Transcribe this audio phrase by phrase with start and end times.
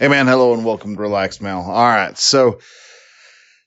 [0.00, 1.58] Hey man, hello and welcome to Relaxed Male.
[1.58, 2.60] All right, so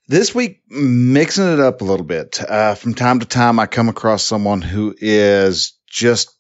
[0.08, 2.42] this week mixing it up a little bit.
[2.42, 6.36] Uh, from time to time, I come across someone who is just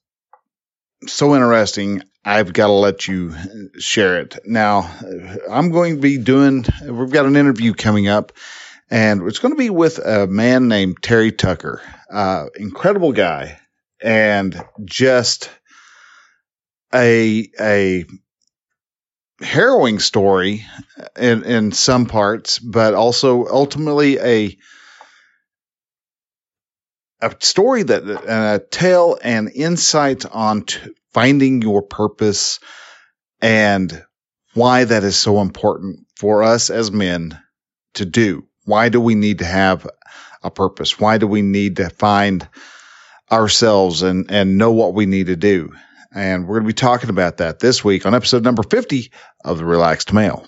[1.05, 2.01] so interesting.
[2.25, 3.35] I've got to let you
[3.77, 4.39] share it.
[4.47, 4.91] Now,
[5.47, 6.65] I'm going to be doing.
[6.83, 8.31] We've got an interview coming up,
[8.89, 11.83] and it's going to be with a man named Terry Tucker.
[12.11, 13.59] Uh, incredible guy,
[14.01, 15.51] and just
[16.91, 18.05] a a
[19.43, 20.65] harrowing story
[21.17, 24.57] in in some parts, but also ultimately a
[27.21, 30.65] a story that a tale and insight on
[31.13, 32.59] finding your purpose
[33.41, 34.03] and
[34.53, 37.39] why that is so important for us as men
[37.95, 38.47] to do.
[38.65, 39.87] Why do we need to have
[40.41, 40.99] a purpose?
[40.99, 42.47] Why do we need to find
[43.31, 45.73] ourselves and and know what we need to do?
[46.13, 49.11] And we're going to be talking about that this week on episode number 50
[49.45, 50.47] of The Relaxed Male.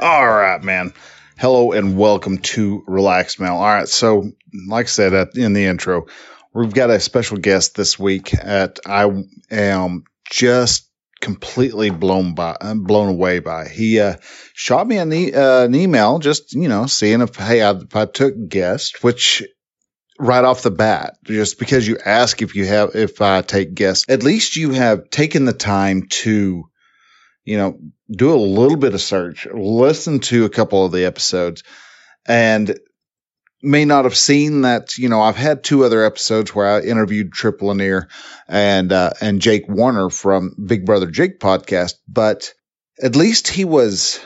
[0.00, 0.94] All right, man.
[1.36, 3.56] Hello and welcome to Relaxed Male.
[3.56, 4.32] All right, so
[4.66, 6.06] like I said at, in the intro,
[6.54, 8.32] we've got a special guest this week.
[8.32, 9.10] At I
[9.50, 10.88] am just
[11.20, 13.68] completely blown by, blown away by.
[13.68, 14.16] He uh,
[14.54, 17.94] shot me an, e- uh, an email, just you know, seeing if hey, I, if
[17.94, 19.42] I took guests, which
[20.18, 24.06] right off the bat, just because you ask if you have if I take guests,
[24.08, 26.69] at least you have taken the time to
[27.44, 27.78] you know,
[28.10, 31.62] do a little bit of search, listen to a couple of the episodes,
[32.26, 32.78] and
[33.62, 34.98] may not have seen that.
[34.98, 38.08] You know, I've had two other episodes where I interviewed Trip Lanier
[38.48, 42.52] and uh, and Jake Warner from Big Brother Jake podcast, but
[43.02, 44.20] at least he was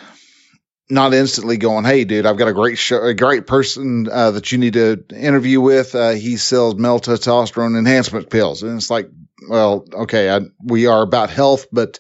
[0.91, 4.53] not instantly going, "Hey, dude, I've got a great show, a great person uh, that
[4.53, 5.95] you need to interview with.
[5.95, 9.09] Uh, he sells melatonin enhancement pills," and it's like,
[9.49, 11.99] well, okay, I, we are about health, but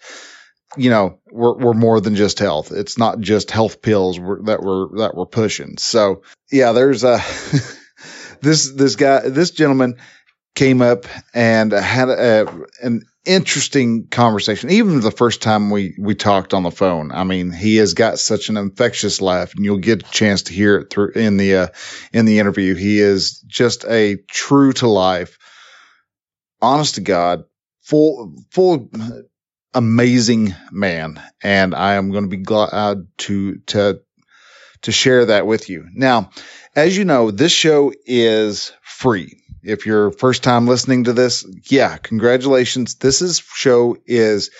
[0.76, 2.72] you know, we're, we're more than just health.
[2.72, 5.76] It's not just health pills that we're, that we're pushing.
[5.78, 7.18] So yeah, there's a,
[8.40, 9.96] this, this guy, this gentleman
[10.54, 14.70] came up and had a, an interesting conversation.
[14.70, 17.10] Even the first time we, we talked on the phone.
[17.10, 20.52] I mean, he has got such an infectious laugh and you'll get a chance to
[20.52, 21.66] hear it through in the, uh,
[22.12, 22.74] in the interview.
[22.74, 25.38] He is just a true to life,
[26.60, 27.44] honest to God,
[27.82, 28.90] full, full,
[29.74, 34.00] amazing man, and I am going to be glad to to
[34.82, 35.88] to share that with you.
[35.94, 36.30] Now,
[36.76, 39.40] as you know, this show is free.
[39.62, 42.96] If you're first time listening to this, yeah, congratulations.
[42.96, 44.50] This is show is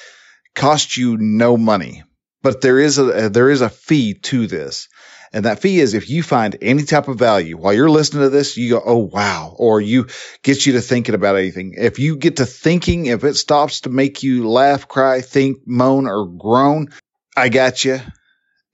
[0.54, 2.04] cost you no money,
[2.42, 4.88] but there is a there is a fee to this.
[5.34, 8.30] And that fee is if you find any type of value while you're listening to
[8.30, 9.52] this, you go, Oh, wow.
[9.58, 10.06] Or you
[10.44, 11.74] get you to thinking about anything.
[11.76, 16.06] If you get to thinking, if it stops to make you laugh, cry, think, moan,
[16.06, 16.92] or groan,
[17.36, 17.98] I got you.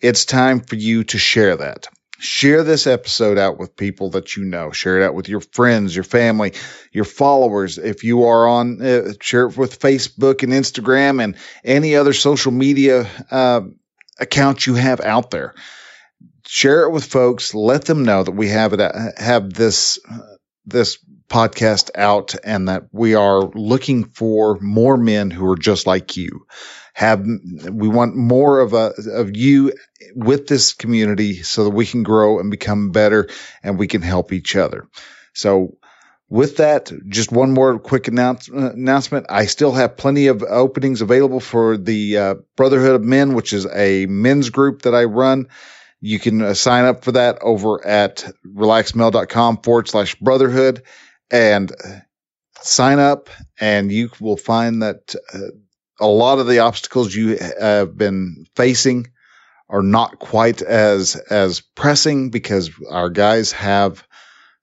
[0.03, 1.89] It's time for you to share that.
[2.19, 4.71] Share this episode out with people that you know.
[4.71, 6.53] Share it out with your friends, your family,
[6.93, 7.79] your followers.
[7.79, 12.53] If you are on, uh, share it with Facebook and Instagram and any other social
[12.53, 13.63] media uh,
[14.19, 15.55] account you have out there
[16.47, 17.55] share it with folks.
[17.55, 18.81] Let them know that we have it,
[19.19, 19.99] have this,
[20.67, 26.17] this podcast out and that we are looking for more men who are just like
[26.17, 26.47] you.
[26.93, 29.73] Have, we want more of a, of you
[30.15, 33.29] with this community so that we can grow and become better
[33.63, 34.89] and we can help each other.
[35.33, 35.79] So
[36.29, 39.27] with that, just one more quick announce, announcement.
[39.29, 43.67] I still have plenty of openings available for the uh, Brotherhood of Men, which is
[43.67, 45.49] a men's group that I run.
[46.01, 50.83] You can uh, sign up for that over at relaxmel.com forward slash brotherhood
[51.31, 52.01] and uh,
[52.61, 55.39] sign up and you will find that uh,
[56.01, 59.09] a lot of the obstacles you have been facing
[59.69, 64.05] are not quite as, as pressing because our guys have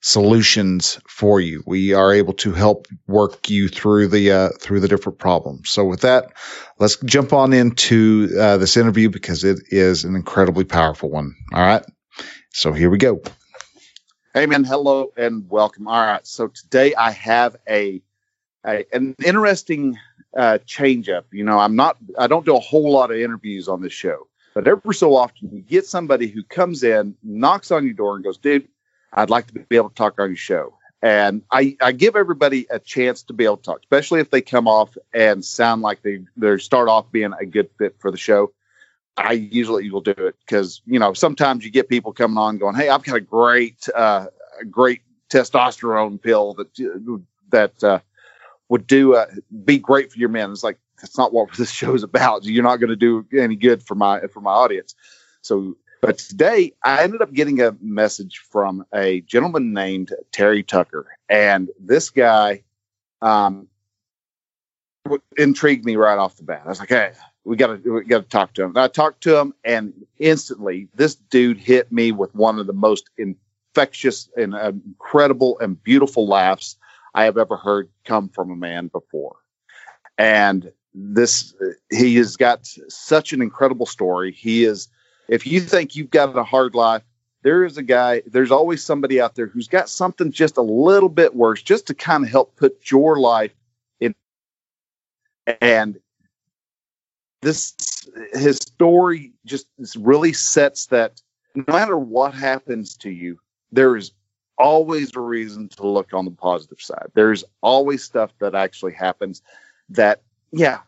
[0.01, 1.63] solutions for you.
[1.65, 5.69] We are able to help work you through the uh, through the different problems.
[5.69, 6.33] So with that,
[6.79, 11.35] let's jump on into uh, this interview because it is an incredibly powerful one.
[11.53, 11.83] All right.
[12.51, 13.21] So here we go.
[14.33, 15.88] Hey, man, hello and welcome.
[15.88, 18.03] All right, so today I have a,
[18.63, 19.97] a an interesting
[20.38, 21.25] uh, change up.
[21.31, 24.27] You know, I'm not, I don't do a whole lot of interviews on this show,
[24.53, 28.23] but every so often you get somebody who comes in, knocks on your door, and
[28.23, 28.67] goes, "Dude,
[29.17, 32.65] I'd like to be able to talk on your show." And I, I give everybody
[32.71, 36.01] a chance to be able to talk, especially if they come off and sound like
[36.01, 38.51] they they start off being a good fit for the show.
[39.15, 42.75] I usually will do it because you know sometimes you get people coming on going,
[42.75, 44.27] "Hey, I've got a great, uh,
[44.69, 47.99] great testosterone pill that that uh,
[48.69, 49.25] would do uh,
[49.65, 52.45] be great for your men." It's like that's not what this show is about.
[52.45, 54.95] You're not going to do any good for my for my audience.
[55.41, 61.17] So, but today I ended up getting a message from a gentleman named Terry Tucker,
[61.29, 62.63] and this guy
[63.21, 63.67] um,
[65.38, 66.63] intrigued me right off the bat.
[66.65, 67.13] I was like, "Hey."
[67.47, 68.69] we got to we got to talk to him.
[68.71, 72.73] And I talked to him, and instantly, this dude hit me with one of the
[72.73, 76.75] most infectious and uh, incredible and beautiful laughs
[77.15, 79.38] I have ever heard come from a man before.
[80.17, 81.53] And this,
[81.89, 84.33] he has got such an incredible story.
[84.33, 84.89] He is,
[85.27, 87.03] if you think you've got a hard life,
[87.44, 91.09] there is a guy, there's always somebody out there who's got something just a little
[91.09, 93.53] bit worse, just to kind of help put your life
[94.00, 94.15] in.
[95.62, 96.00] And
[97.41, 97.75] this
[98.33, 101.21] his story just really sets that
[101.56, 103.39] no matter what happens to you,
[103.71, 104.12] there is
[104.57, 107.07] always a reason to look on the positive side.
[107.13, 109.41] There's always stuff that actually happens
[109.89, 110.21] that,
[110.51, 110.80] yeah,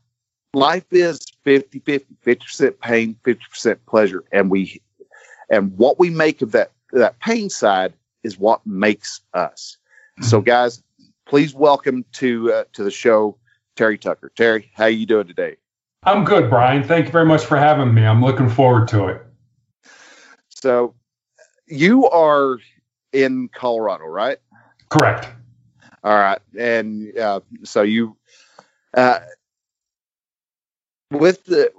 [0.54, 4.24] life is 50 50, 50% pain, 50% pleasure.
[4.32, 4.82] And we,
[5.50, 7.94] and what we make of that, that pain side
[8.24, 9.78] is what makes us.
[10.22, 10.46] So, mm-hmm.
[10.46, 10.84] guys,
[11.26, 13.38] please welcome to, uh, to the show,
[13.76, 14.32] Terry Tucker.
[14.36, 15.58] Terry, how you doing today?
[16.04, 16.84] I'm good, Brian.
[16.84, 18.06] Thank you very much for having me.
[18.06, 19.22] I'm looking forward to it.
[20.50, 20.96] So,
[21.68, 22.58] you are
[23.14, 24.38] in Colorado, right?
[24.90, 25.30] Correct.
[26.04, 28.16] All right, and uh, so you,
[28.96, 29.20] uh,
[31.12, 31.72] with the,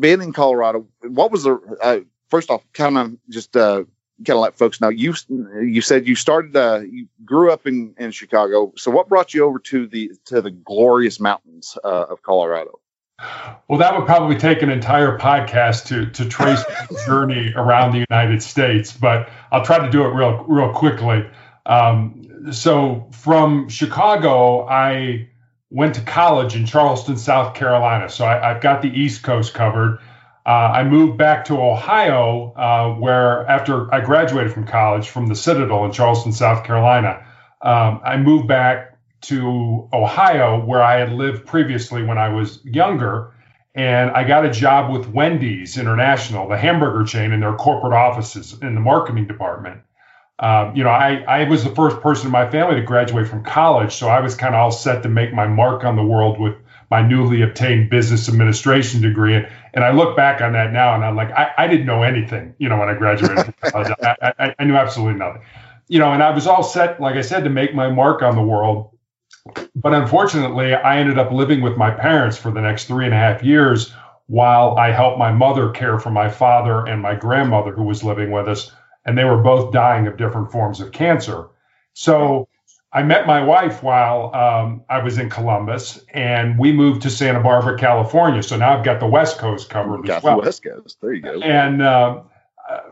[0.00, 2.62] being in Colorado, what was the uh, first off?
[2.72, 3.84] Kind of just uh,
[4.26, 5.14] kind of let folks know you
[5.62, 8.72] you said you started uh, you grew up in in Chicago.
[8.76, 12.80] So, what brought you over to the to the glorious mountains uh, of Colorado?
[13.66, 18.04] Well, that would probably take an entire podcast to to trace the journey around the
[18.10, 21.28] United States, but I'll try to do it real real quickly.
[21.66, 25.28] Um, so from Chicago, I
[25.70, 28.08] went to college in Charleston, South Carolina.
[28.08, 29.98] So I, have got the East Coast covered.
[30.46, 35.34] Uh, I moved back to Ohio, uh, where after I graduated from college from the
[35.34, 37.26] Citadel in Charleston, South Carolina,
[37.60, 43.34] um, I moved back to Ohio, where I had lived previously when I was younger.
[43.74, 48.56] And I got a job with Wendy's International, the hamburger chain, in their corporate offices
[48.60, 49.82] in the marketing department.
[50.40, 53.42] Um, you know, I, I was the first person in my family to graduate from
[53.44, 53.94] college.
[53.94, 56.54] So I was kind of all set to make my mark on the world with
[56.90, 59.34] my newly obtained business administration degree.
[59.34, 62.02] And, and I look back on that now and I'm like, I, I didn't know
[62.02, 63.92] anything, you know, when I graduated college.
[64.02, 65.42] I, I, I knew absolutely nothing.
[65.88, 68.36] You know, and I was all set, like I said, to make my mark on
[68.36, 68.90] the world
[69.74, 73.16] but unfortunately, I ended up living with my parents for the next three and a
[73.16, 73.92] half years
[74.26, 78.30] while I helped my mother care for my father and my grandmother who was living
[78.30, 78.70] with us.
[79.04, 81.48] And they were both dying of different forms of cancer.
[81.94, 82.48] So
[82.92, 87.40] I met my wife while um, I was in Columbus, and we moved to Santa
[87.40, 88.42] Barbara, California.
[88.42, 90.36] So now I've got the West Coast covered got as well.
[90.36, 91.40] The West Coast, there you go.
[91.40, 92.22] And uh,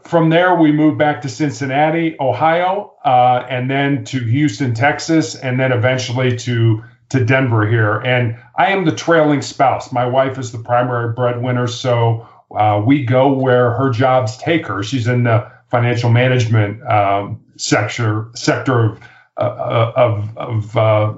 [0.03, 5.59] from there, we moved back to Cincinnati, Ohio, uh, and then to Houston, Texas, and
[5.59, 7.99] then eventually to to Denver here.
[7.99, 9.93] And I am the trailing spouse.
[9.93, 14.83] My wife is the primary breadwinner, so uh, we go where her jobs take her.
[14.83, 19.01] She's in the financial management um, sector sector of
[19.37, 21.15] uh, of, of uh,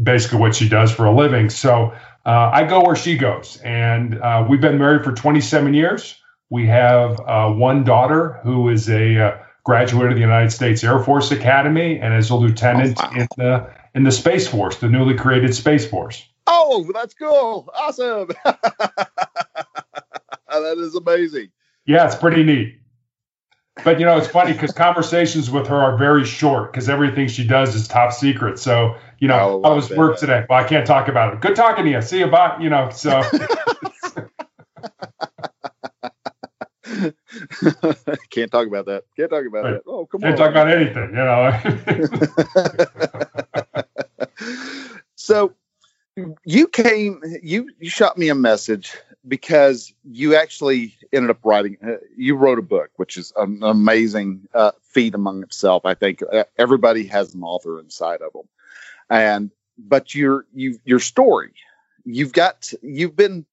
[0.00, 1.50] basically what she does for a living.
[1.50, 1.92] So
[2.26, 6.16] uh, I go where she goes, and uh, we've been married for 27 years.
[6.50, 10.98] We have uh, one daughter who is a uh, graduate of the United States Air
[10.98, 13.12] Force Academy and is a lieutenant oh, wow.
[13.14, 16.24] in the in the Space Force, the newly created Space Force.
[16.46, 17.70] Oh, that's cool!
[17.74, 18.30] Awesome.
[18.44, 19.08] that
[20.78, 21.50] is amazing.
[21.86, 22.79] Yeah, it's pretty neat.
[23.84, 27.46] But you know, it's funny because conversations with her are very short because everything she
[27.46, 28.58] does is top secret.
[28.58, 30.44] So you know, I was work today.
[30.48, 31.40] Well, I can't talk about it.
[31.40, 32.02] Good talking to you.
[32.02, 32.26] See you.
[32.26, 32.58] Bye.
[32.60, 33.22] You know, so.
[38.30, 39.04] Can't talk about that.
[39.16, 39.72] Can't talk about right.
[39.74, 39.82] that.
[39.86, 40.30] Oh, come on.
[40.30, 40.46] Can't on.
[40.46, 41.52] talk about anything, you know.
[45.14, 45.54] so
[46.44, 48.92] you came, you you shot me a message
[49.26, 51.76] because you actually ended up writing.
[51.84, 55.84] Uh, you wrote a book, which is an amazing uh, feat among itself.
[55.84, 58.48] I think uh, everybody has an author inside of them,
[59.08, 61.52] and but your you your story,
[62.04, 63.44] you've got you've been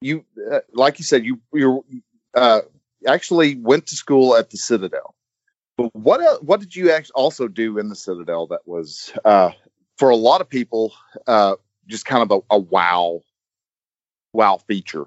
[0.00, 1.84] you uh, like you said you you
[2.34, 2.60] uh,
[3.06, 5.14] actually went to school at the Citadel.
[5.76, 9.52] But what what did you actually also do in the Citadel that was uh,
[9.96, 10.92] for a lot of people
[11.86, 13.22] just kind of a, a wow
[14.32, 15.06] wow feature?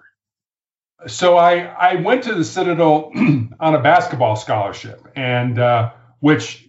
[1.06, 3.12] So I I went to the Citadel
[3.60, 6.68] on a basketball scholarship, and uh, which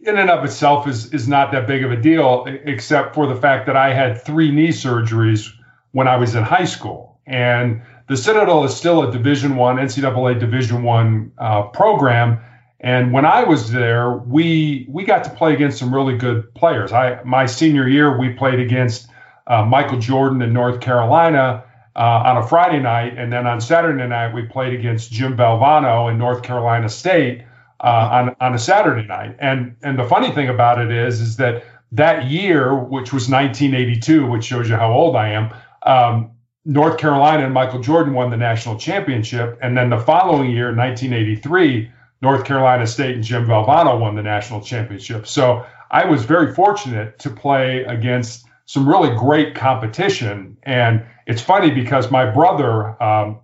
[0.00, 3.36] in and of itself is is not that big of a deal, except for the
[3.36, 5.50] fact that I had three knee surgeries
[5.92, 10.40] when I was in high school, and the Citadel is still a Division One NCAA
[10.40, 12.40] Division One uh, program.
[12.80, 16.90] And when I was there, we we got to play against some really good players.
[16.92, 19.08] I my senior year, we played against
[19.46, 21.64] uh, Michael Jordan in North Carolina
[21.98, 26.10] uh, on a Friday night, and then on Saturday night we played against Jim Valvano
[26.10, 27.42] in North Carolina State
[27.80, 29.36] uh, on on a Saturday night.
[29.40, 34.26] And and the funny thing about it is is that that year, which was 1982,
[34.26, 35.52] which shows you how old I am.
[35.82, 36.30] Um,
[36.64, 41.90] North Carolina and Michael Jordan won the national championship, and then the following year, 1983,
[42.20, 45.26] North Carolina State and Jim Valvano won the national championship.
[45.26, 50.58] So I was very fortunate to play against some really great competition.
[50.62, 53.40] And it's funny because my brother, um,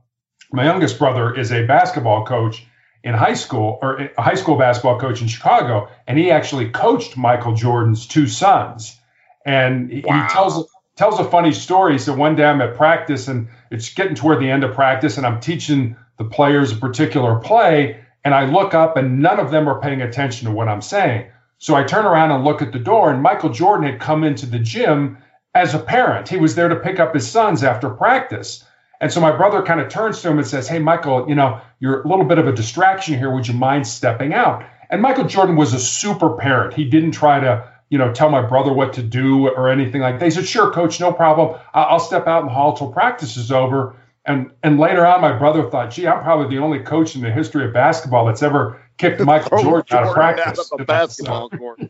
[0.52, 2.66] my youngest brother, is a basketball coach
[3.02, 7.16] in high school or a high school basketball coach in Chicago, and he actually coached
[7.16, 9.00] Michael Jordan's two sons.
[9.46, 10.26] And wow.
[10.28, 11.98] he tells tells a funny story.
[11.98, 15.26] So one day I'm at practice, and it's getting toward the end of practice, and
[15.26, 19.68] I'm teaching the players a particular play, and I look up, and none of them
[19.70, 21.30] are paying attention to what I'm saying.
[21.58, 24.46] So I turn around and look at the door, and Michael Jordan had come into
[24.46, 25.18] the gym
[25.54, 26.28] as a parent.
[26.28, 28.64] He was there to pick up his sons after practice.
[29.00, 31.60] And so my brother kind of turns to him and says, Hey, Michael, you know,
[31.80, 33.30] you're a little bit of a distraction here.
[33.30, 34.64] Would you mind stepping out?
[34.90, 36.74] And Michael Jordan was a super parent.
[36.74, 40.18] He didn't try to, you know, tell my brother what to do or anything like
[40.18, 40.24] that.
[40.24, 41.58] He said, Sure, coach, no problem.
[41.72, 43.96] I'll step out in the hall till practice is over.
[44.24, 47.30] And and later on, my brother thought, gee, I'm probably the only coach in the
[47.30, 50.58] history of basketball that's ever kicked Michael Jordan, Jordan out of practice.
[50.72, 51.80] Out of a basketball court.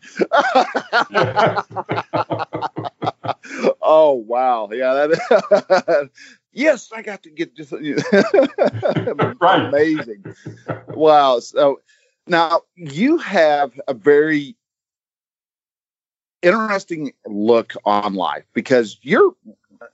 [3.82, 6.10] oh wow, yeah, that.
[6.52, 9.66] yes, I got to get just right.
[9.66, 10.24] amazing.
[10.88, 11.40] Wow.
[11.40, 11.80] So
[12.26, 14.56] now you have a very
[16.42, 19.34] interesting look on life because you're,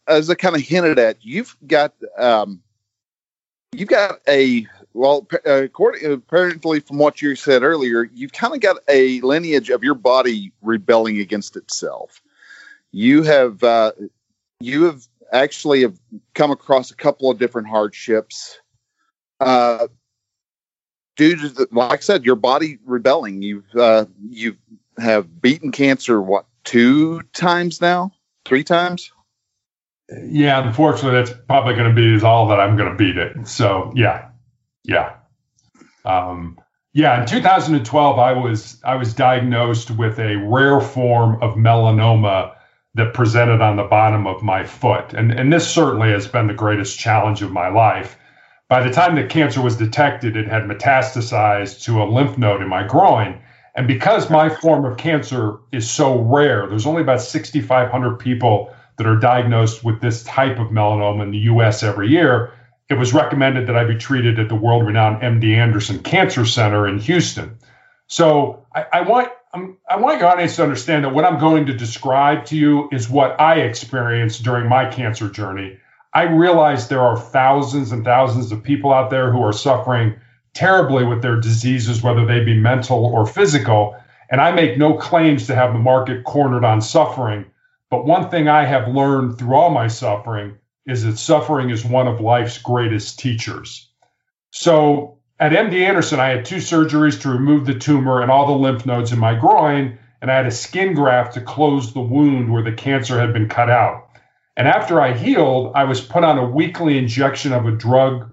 [0.07, 2.63] as I kind of hinted at, you've got um,
[3.73, 8.79] you've got a well, according apparently from what you said earlier, you've kind of got
[8.89, 12.21] a lineage of your body rebelling against itself.
[12.91, 13.93] You have uh,
[14.59, 15.99] you have actually have
[16.35, 18.59] come across a couple of different hardships
[19.39, 19.87] uh,
[21.17, 23.43] due to the, like I said, your body rebelling.
[23.43, 24.57] You've uh, you
[24.99, 28.13] have beaten cancer what two times now,
[28.45, 29.13] three times.
[30.09, 33.47] Yeah, unfortunately, that's probably going to be is all that I'm going to beat it.
[33.47, 34.31] So yeah,
[34.85, 35.15] yeah.
[36.05, 36.59] Um,
[36.93, 42.55] yeah, in 2012, I was I was diagnosed with a rare form of melanoma
[42.95, 46.55] that presented on the bottom of my foot, and and this certainly has been the
[46.55, 48.17] greatest challenge of my life.
[48.69, 52.69] By the time that cancer was detected, it had metastasized to a lymph node in
[52.69, 53.41] my groin,
[53.77, 59.07] and because my form of cancer is so rare, there's only about 6,500 people that
[59.07, 61.85] are diagnosed with this type of melanoma in the U.S.
[61.85, 62.53] every year
[62.91, 66.89] it was recommended that I be treated at the world renowned MD Anderson Cancer Center
[66.89, 67.57] in Houston.
[68.09, 71.67] So I, I want I'm, I want your audience to understand that what I'm going
[71.67, 75.79] to describe to you is what I experienced during my cancer journey.
[76.13, 80.17] I realize there are thousands and thousands of people out there who are suffering
[80.53, 83.97] terribly with their diseases, whether they be mental or physical.
[84.31, 87.47] And I make no claims to have the market cornered on suffering.
[87.91, 92.09] But one thing I have learned through all my suffering is that suffering is one
[92.09, 93.89] of life's greatest teachers.
[94.51, 98.53] So at MD Anderson, I had two surgeries to remove the tumor and all the
[98.53, 102.53] lymph nodes in my groin, and I had a skin graft to close the wound
[102.53, 104.09] where the cancer had been cut out.
[104.57, 108.31] And after I healed, I was put on a weekly injection of a drug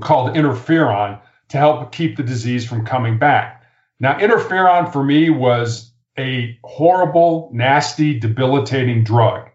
[0.00, 1.20] called interferon
[1.50, 3.66] to help keep the disease from coming back.
[3.98, 9.49] Now, interferon for me was a horrible, nasty, debilitating drug.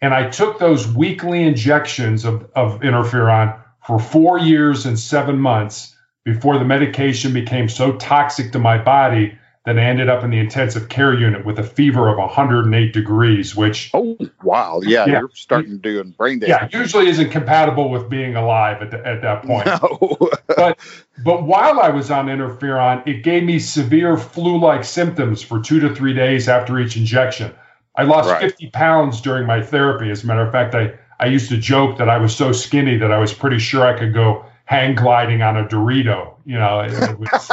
[0.00, 5.96] And I took those weekly injections of, of interferon for four years and seven months
[6.24, 9.38] before the medication became so toxic to my body
[9.68, 13.54] that I ended up in the intensive care unit with a fever of 108 degrees,
[13.54, 15.18] which oh wow, yeah, yeah.
[15.18, 16.72] you're starting to do brain damage.
[16.72, 19.66] Yeah, usually isn't compatible with being alive at, the, at that point.
[19.66, 20.30] No.
[20.56, 20.78] but
[21.22, 25.94] but while I was on interferon, it gave me severe flu-like symptoms for two to
[25.94, 27.54] three days after each injection.
[27.98, 28.40] I lost right.
[28.40, 30.10] 50 pounds during my therapy.
[30.10, 32.96] As a matter of fact, I I used to joke that I was so skinny
[32.98, 36.34] that I was pretty sure I could go hang gliding on a Dorito.
[36.44, 37.50] You know, it, it was,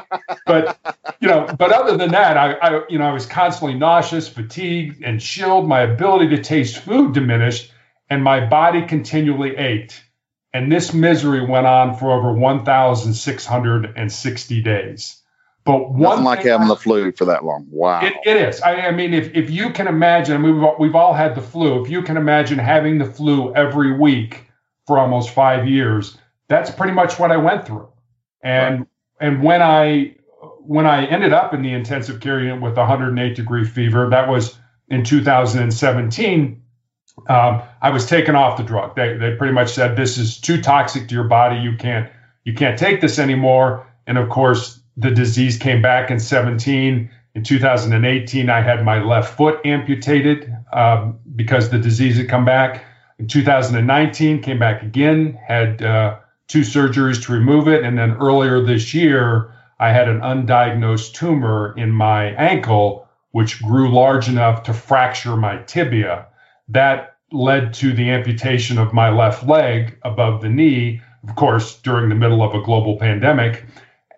[0.46, 0.78] but
[1.20, 5.02] you know, but other than that, I, I, you know, I was constantly nauseous, fatigued,
[5.02, 5.68] and chilled.
[5.68, 7.70] My ability to taste food diminished,
[8.08, 10.02] and my body continually ached.
[10.54, 15.21] And this misery went on for over 1,660 days.
[15.64, 17.68] But one Nothing like having the flu for that long.
[17.70, 18.04] Wow.
[18.04, 18.60] It, it is.
[18.62, 21.82] I, I, mean, if, if you can imagine, we've, we've all had the flu.
[21.84, 24.48] If you can imagine having the flu every week
[24.88, 27.88] for almost five years, that's pretty much what I went through.
[28.42, 28.88] And right.
[29.20, 30.16] and when I
[30.58, 34.58] when I ended up in the intensive care unit with 108 degree fever, that was
[34.88, 36.62] in 2017.
[37.28, 38.96] Um, I was taken off the drug.
[38.96, 41.60] They they pretty much said this is too toxic to your body.
[41.60, 42.10] You can't
[42.44, 43.86] you can't take this anymore.
[44.06, 47.10] And of course, the disease came back in 17.
[47.34, 52.84] In 2018, I had my left foot amputated um, because the disease had come back.
[53.18, 56.18] In 2019, came back again, had uh,
[56.48, 57.84] two surgeries to remove it.
[57.84, 63.92] And then earlier this year, I had an undiagnosed tumor in my ankle, which grew
[63.92, 66.26] large enough to fracture my tibia.
[66.68, 72.10] That led to the amputation of my left leg above the knee, of course, during
[72.10, 73.64] the middle of a global pandemic.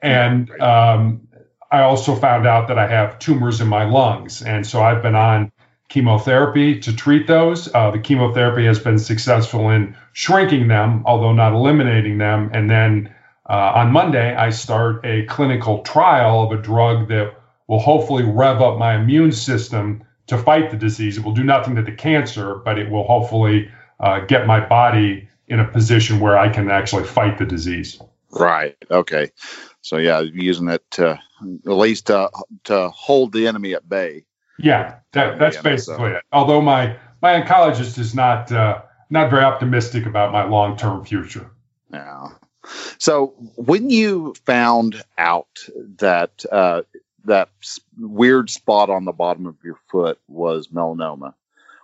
[0.05, 1.27] And um,
[1.73, 4.43] I also found out that I have tumors in my lungs.
[4.43, 5.51] And so I've been on
[5.89, 7.75] chemotherapy to treat those.
[7.75, 12.51] Uh, the chemotherapy has been successful in shrinking them, although not eliminating them.
[12.53, 13.15] And then
[13.49, 17.35] uh, on Monday, I start a clinical trial of a drug that
[17.67, 21.17] will hopefully rev up my immune system to fight the disease.
[21.17, 23.71] It will do nothing to the cancer, but it will hopefully
[24.01, 28.01] uh, get my body in a position where I can actually fight the disease.
[28.31, 28.77] Right.
[28.91, 29.31] Okay.
[29.85, 32.31] So yeah, using it to at least to,
[32.65, 34.25] to hold the enemy at bay.
[34.59, 36.17] Yeah, that, that's basically so.
[36.17, 36.23] it.
[36.33, 41.51] Although my my oncologist is not uh, not very optimistic about my long term future.
[41.93, 42.31] Yeah.
[42.97, 45.59] So when you found out
[45.99, 46.83] that uh,
[47.27, 47.51] that
[47.99, 51.35] weird spot on the bottom of your foot was melanoma,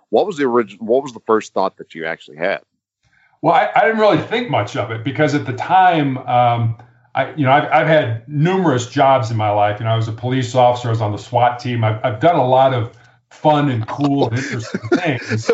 [0.09, 0.87] what was the original?
[0.87, 2.61] What was the first thought that you actually had?
[3.43, 6.17] Well, I, I didn't really think much of it because at the time.
[6.17, 6.77] Um,
[7.13, 9.79] I, you know, I've, I've had numerous jobs in my life.
[9.79, 10.87] You know, I was a police officer.
[10.87, 11.83] I was on the SWAT team.
[11.83, 12.95] I've, I've done a lot of
[13.31, 15.49] fun and cool and interesting things.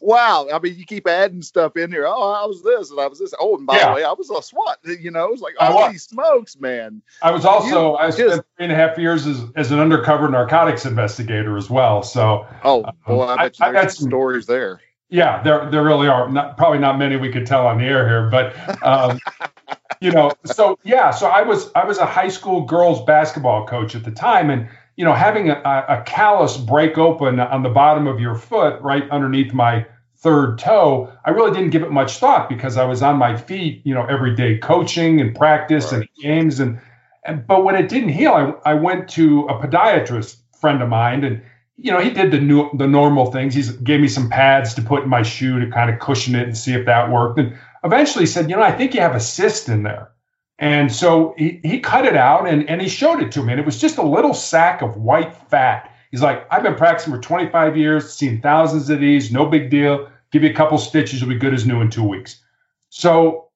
[0.00, 0.48] wow.
[0.52, 2.06] I mean, you keep adding stuff in here.
[2.06, 3.34] Oh, I was this and I was this.
[3.38, 3.90] Oh, and by yeah.
[3.90, 4.78] the way, I was a SWAT.
[4.84, 7.02] You know, it was like, oh, these smokes, man.
[7.22, 9.78] I was also, you, I spent just, three and a half years as, as an
[9.78, 12.02] undercover narcotics investigator as well.
[12.02, 14.80] So, oh, boy, I bet you I, there's some stories there.
[15.10, 16.28] Yeah, there, there really are.
[16.28, 19.18] Not, probably not many we could tell on the air here, but um,
[20.00, 23.94] you know, so yeah, so I was I was a high school girls basketball coach
[23.94, 25.54] at the time, and you know, having a,
[25.88, 31.12] a callus break open on the bottom of your foot right underneath my third toe,
[31.24, 34.04] I really didn't give it much thought because I was on my feet, you know,
[34.06, 36.00] every day coaching and practice right.
[36.00, 36.80] and games and
[37.24, 38.32] and but when it didn't heal,
[38.64, 41.42] I, I went to a podiatrist friend of mine and
[41.80, 43.54] you know, he did the new the normal things.
[43.54, 46.42] He gave me some pads to put in my shoe to kind of cushion it
[46.42, 47.38] and see if that worked.
[47.38, 50.10] And eventually said, you know, I think you have a cyst in there.
[50.58, 53.52] And so he, he cut it out and, and he showed it to me.
[53.52, 55.94] And it was just a little sack of white fat.
[56.10, 60.10] He's like, I've been practicing for 25 years, seen thousands of these, no big deal.
[60.32, 62.42] Give you a couple stitches, you'll be good as new in two weeks.
[62.90, 63.48] So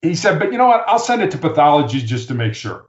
[0.00, 0.84] he said, but you know what?
[0.86, 2.86] I'll send it to pathology just to make sure.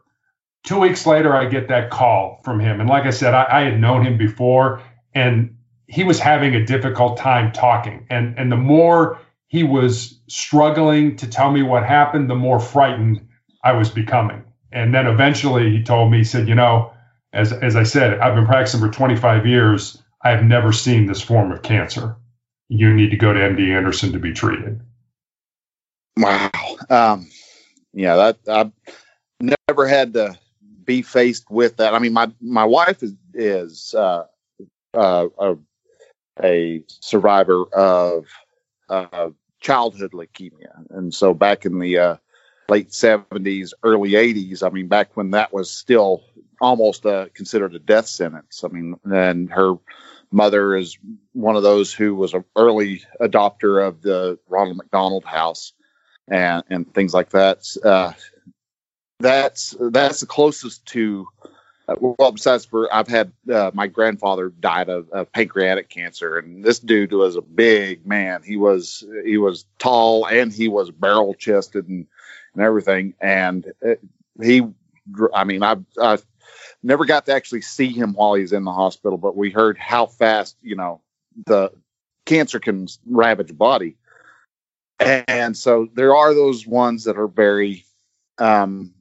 [0.64, 2.80] Two weeks later, I get that call from him.
[2.80, 4.82] And like I said, I, I had known him before
[5.14, 5.56] and
[5.88, 8.06] he was having a difficult time talking.
[8.10, 13.28] And, and the more he was struggling to tell me what happened, the more frightened
[13.64, 14.44] I was becoming.
[14.72, 16.92] And then eventually he told me, he said, you know,
[17.34, 20.02] as, as I said, I've been practicing for 25 years.
[20.24, 22.18] I have never seen this form of cancer.
[22.68, 24.82] You need to go to MD Anderson to be treated.
[26.18, 26.52] Wow.
[26.90, 27.30] Um,
[27.94, 28.72] yeah, that I've
[29.40, 30.38] never had to
[30.84, 31.94] be faced with that.
[31.94, 34.26] I mean, my, my wife is, is, uh,
[34.94, 35.56] uh, a,
[36.42, 38.26] a survivor of,
[38.90, 39.30] uh,
[39.66, 40.86] childhood leukemia.
[40.92, 42.16] And so back in the uh,
[42.70, 46.24] late 70s, early 80s, I mean, back when that was still
[46.62, 48.64] almost uh, considered a death sentence.
[48.64, 49.74] I mean, and her
[50.32, 51.00] mother is
[51.34, 55.74] one of those who was an early adopter of the Ronald McDonald House
[56.28, 57.66] and, and things like that.
[57.84, 58.14] Uh,
[59.20, 61.28] that's that's the closest to
[61.88, 66.64] uh, well, besides for I've had uh, my grandfather died of, of, pancreatic cancer, and
[66.64, 68.42] this dude was a big man.
[68.44, 72.08] He was he was tall and he was barrel chested and
[72.54, 73.14] and everything.
[73.22, 74.00] And it,
[74.42, 74.64] he,
[75.34, 76.18] I mean, I I
[76.82, 80.08] never got to actually see him while he's in the hospital, but we heard how
[80.08, 81.02] fast you know
[81.46, 81.72] the
[82.26, 83.96] cancer can ravage a body.
[85.00, 87.86] And so there are those ones that are very
[88.38, 88.94] um,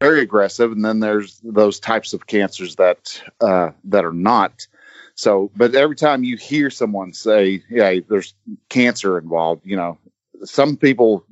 [0.00, 4.66] very aggressive, and then there's those types of cancers that uh, that are not.
[5.14, 8.34] So, but every time you hear someone say, "Yeah, there's
[8.68, 9.98] cancer involved," you know,
[10.44, 11.24] some people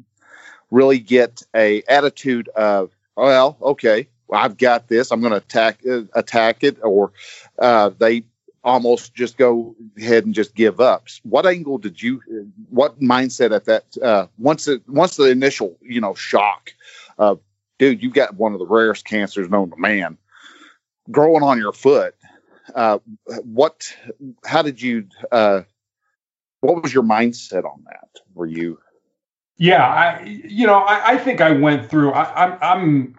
[0.70, 5.10] really get a attitude of, "Well, okay, well, I've got this.
[5.10, 7.12] I'm going to attack uh, attack it," or
[7.58, 8.24] uh, they
[8.62, 11.08] almost just go ahead and just give up.
[11.22, 12.20] What angle did you?
[12.68, 13.84] What mindset at that?
[14.00, 16.72] Uh, once it once the initial you know shock
[17.18, 17.40] of
[17.80, 20.18] dude, you've got one of the rarest cancers known to man
[21.10, 22.14] growing on your foot.
[22.74, 22.98] Uh,
[23.42, 23.92] what,
[24.44, 25.62] how did you, uh,
[26.60, 28.20] what was your mindset on that?
[28.34, 28.78] Were you?
[29.56, 33.18] Yeah, I, you know, I, I think I went through, I, I'm, I'm,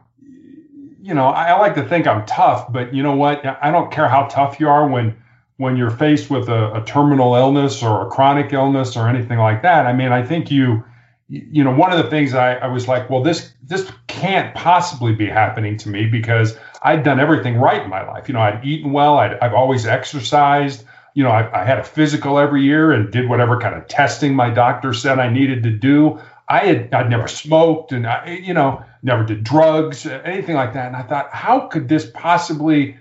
[1.02, 3.44] you know, I like to think I'm tough, but you know what?
[3.44, 5.18] I don't care how tough you are when,
[5.58, 9.64] when you're faced with a, a terminal illness or a chronic illness or anything like
[9.64, 9.88] that.
[9.88, 10.84] I mean, I think you,
[11.32, 15.14] you know, one of the things I, I, was like, well, this this can't possibly
[15.14, 18.28] be happening to me because I'd done everything right in my life.
[18.28, 20.84] You know, I'd eaten well, i have always exercised.
[21.14, 24.34] You know, I, I, had a physical every year and did whatever kind of testing
[24.34, 26.20] my doctor said I needed to do.
[26.48, 30.88] I had I'd never smoked and I, you know, never did drugs, anything like that.
[30.88, 32.98] And I thought, how could this possibly,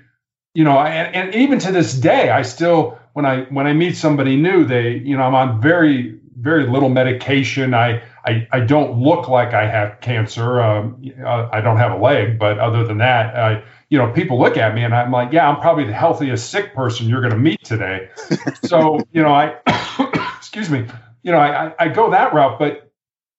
[0.55, 3.97] you know, and, and even to this day, I still when I when I meet
[3.97, 7.75] somebody new, they, you know, I'm on very very little medication.
[7.75, 10.61] I I, I don't look like I have cancer.
[10.61, 14.39] Um, uh, I don't have a leg, but other than that, I, you know, people
[14.39, 17.33] look at me and I'm like, yeah, I'm probably the healthiest sick person you're going
[17.33, 18.11] to meet today.
[18.63, 19.57] so, you know, I,
[20.37, 20.87] excuse me,
[21.23, 22.93] you know, I, I go that route, but,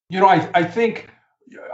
[0.09, 1.09] you know, I, I think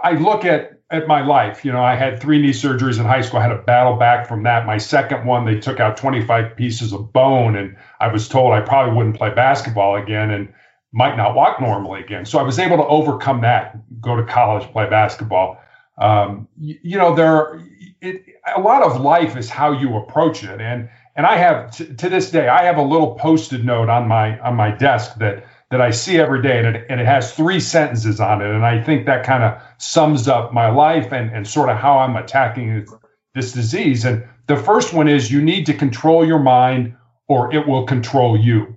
[0.04, 3.22] I look at, at my life, you know, I had three knee surgeries in high
[3.22, 3.40] school.
[3.40, 4.66] I had a battle back from that.
[4.66, 8.62] My second one, they took out 25 pieces of bone and I was told I
[8.62, 10.30] probably wouldn't play basketball again.
[10.30, 10.54] And,
[10.94, 12.26] might not walk normally again.
[12.26, 15.62] So I was able to overcome that, go to college, play basketball.
[15.98, 17.62] Um, you, you, know, there
[18.02, 18.24] it,
[18.56, 22.10] a lot of life is how you approach it, and and I have t- to
[22.10, 25.82] this day I have a little post-it note on my on my desk that that
[25.82, 28.82] I see every day, and it, and it has three sentences on it, and I
[28.82, 32.86] think that kind of sums up my life and and sort of how I'm attacking
[33.34, 34.06] this disease.
[34.06, 36.96] And the first one is you need to control your mind,
[37.28, 38.77] or it will control you.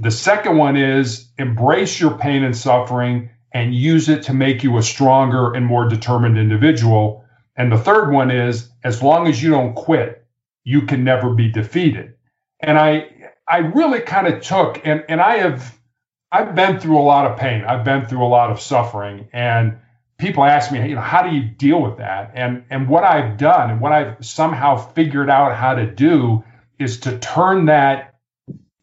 [0.00, 4.78] The second one is embrace your pain and suffering and use it to make you
[4.78, 7.24] a stronger and more determined individual.
[7.56, 10.24] And the third one is as long as you don't quit,
[10.62, 12.14] you can never be defeated.
[12.60, 13.10] And I
[13.48, 15.76] I really kind of took and and I have
[16.30, 17.64] I've been through a lot of pain.
[17.64, 19.78] I've been through a lot of suffering and
[20.16, 22.30] people ask me, you know, how do you deal with that?
[22.34, 26.44] And and what I've done and what I've somehow figured out how to do
[26.78, 28.14] is to turn that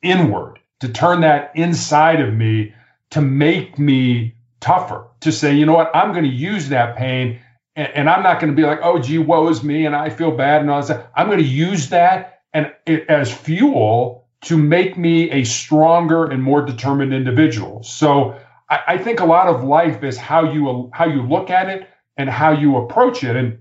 [0.02, 2.74] inward to turn that inside of me
[3.12, 7.40] to make me tougher, to say, you know what, I'm going to use that pain
[7.76, 10.10] and, and I'm not going to be like, oh, gee, woe is me and I
[10.10, 11.12] feel bad and all that.
[11.16, 16.42] I'm going to use that and it, as fuel to make me a stronger and
[16.42, 17.84] more determined individual.
[17.84, 21.70] So I, I think a lot of life is how you how you look at
[21.70, 23.36] it and how you approach it.
[23.36, 23.60] And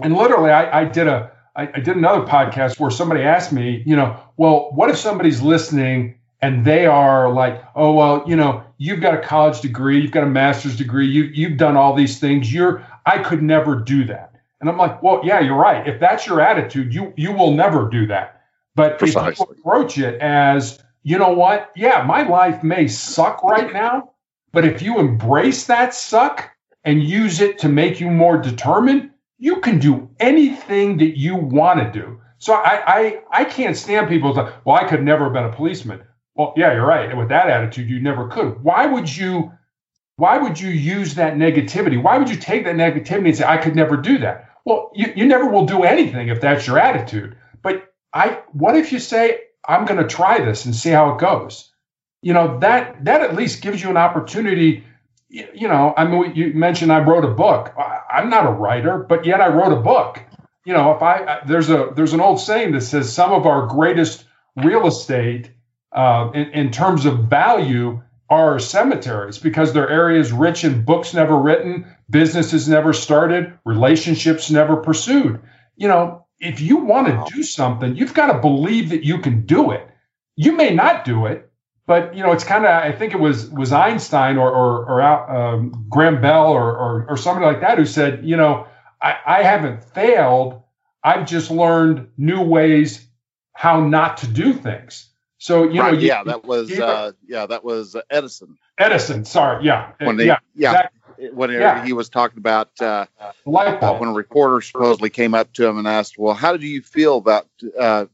[0.00, 3.82] and literally, I, I did a I, I did another podcast where somebody asked me,
[3.86, 8.62] you know, well, what if somebody's listening and they are like, oh well, you know,
[8.76, 12.18] you've got a college degree, you've got a master's degree, you you've done all these
[12.18, 12.52] things.
[12.52, 14.34] You're I could never do that.
[14.60, 15.88] And I'm like, well, yeah, you're right.
[15.88, 18.42] If that's your attitude, you you will never do that.
[18.74, 19.32] But Precisely.
[19.32, 21.70] if you approach it as, you know what?
[21.76, 24.10] Yeah, my life may suck right now,
[24.52, 26.50] but if you embrace that suck
[26.84, 31.80] and use it to make you more determined, you can do anything that you want
[31.80, 32.20] to do.
[32.36, 35.52] So I I I can't stand people like, well, I could never have been a
[35.52, 36.02] policeman.
[36.34, 37.08] Well, yeah, you're right.
[37.08, 38.62] And with that attitude, you never could.
[38.62, 39.52] Why would you?
[40.16, 42.00] Why would you use that negativity?
[42.00, 44.50] Why would you take that negativity and say, "I could never do that"?
[44.64, 47.36] Well, you, you never will do anything if that's your attitude.
[47.62, 51.20] But I, what if you say, "I'm going to try this and see how it
[51.20, 51.70] goes"?
[52.22, 54.84] You know that that at least gives you an opportunity.
[55.28, 57.74] You know, I mean, you mentioned I wrote a book.
[58.10, 60.20] I'm not a writer, but yet I wrote a book.
[60.64, 63.66] You know, if I there's a there's an old saying that says some of our
[63.66, 64.24] greatest
[64.56, 65.50] real estate
[65.94, 71.38] uh, in, in, terms of value are cemeteries because they're areas rich in books never
[71.38, 75.40] written, businesses never started, relationships never pursued.
[75.76, 79.46] You know, if you want to do something, you've got to believe that you can
[79.46, 79.88] do it.
[80.36, 81.50] You may not do it,
[81.86, 85.02] but you know, it's kind of I think it was was Einstein or or, or
[85.02, 88.66] um, Graham Bell or, or or somebody like that who said, you know,
[89.00, 90.62] I, I haven't failed.
[91.02, 93.06] I've just learned new ways
[93.52, 95.10] how not to do things.
[95.44, 98.56] So you right, know, you, yeah, that was uh, yeah, that was Edison.
[98.78, 101.30] Edison, sorry, yeah, when they, yeah, yeah, exactly.
[101.34, 101.84] when Yeah.
[101.84, 103.04] he was talking about uh,
[103.44, 104.00] light uh, bulb.
[104.00, 107.18] when a reporter supposedly came up to him and asked, "Well, how do you feel
[107.18, 107.46] about
[107.78, 108.06] uh,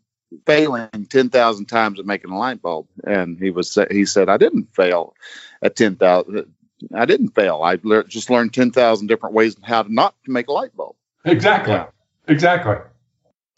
[0.44, 4.36] failing ten thousand times at making a light bulb?" And he was he said, "I
[4.36, 5.14] didn't fail
[5.62, 6.52] at ten thousand.
[6.92, 7.62] I didn't fail.
[7.62, 10.76] I lear- just learned ten thousand different ways how to not to make a light
[10.76, 11.86] bulb." Exactly, Yeah.
[12.26, 12.74] exactly.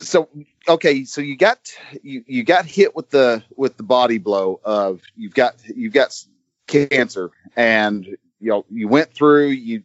[0.01, 0.29] so
[0.69, 1.73] okay so you got
[2.03, 6.25] you, you got hit with the with the body blow of you've got you've got
[6.67, 9.83] cancer and you know you went through you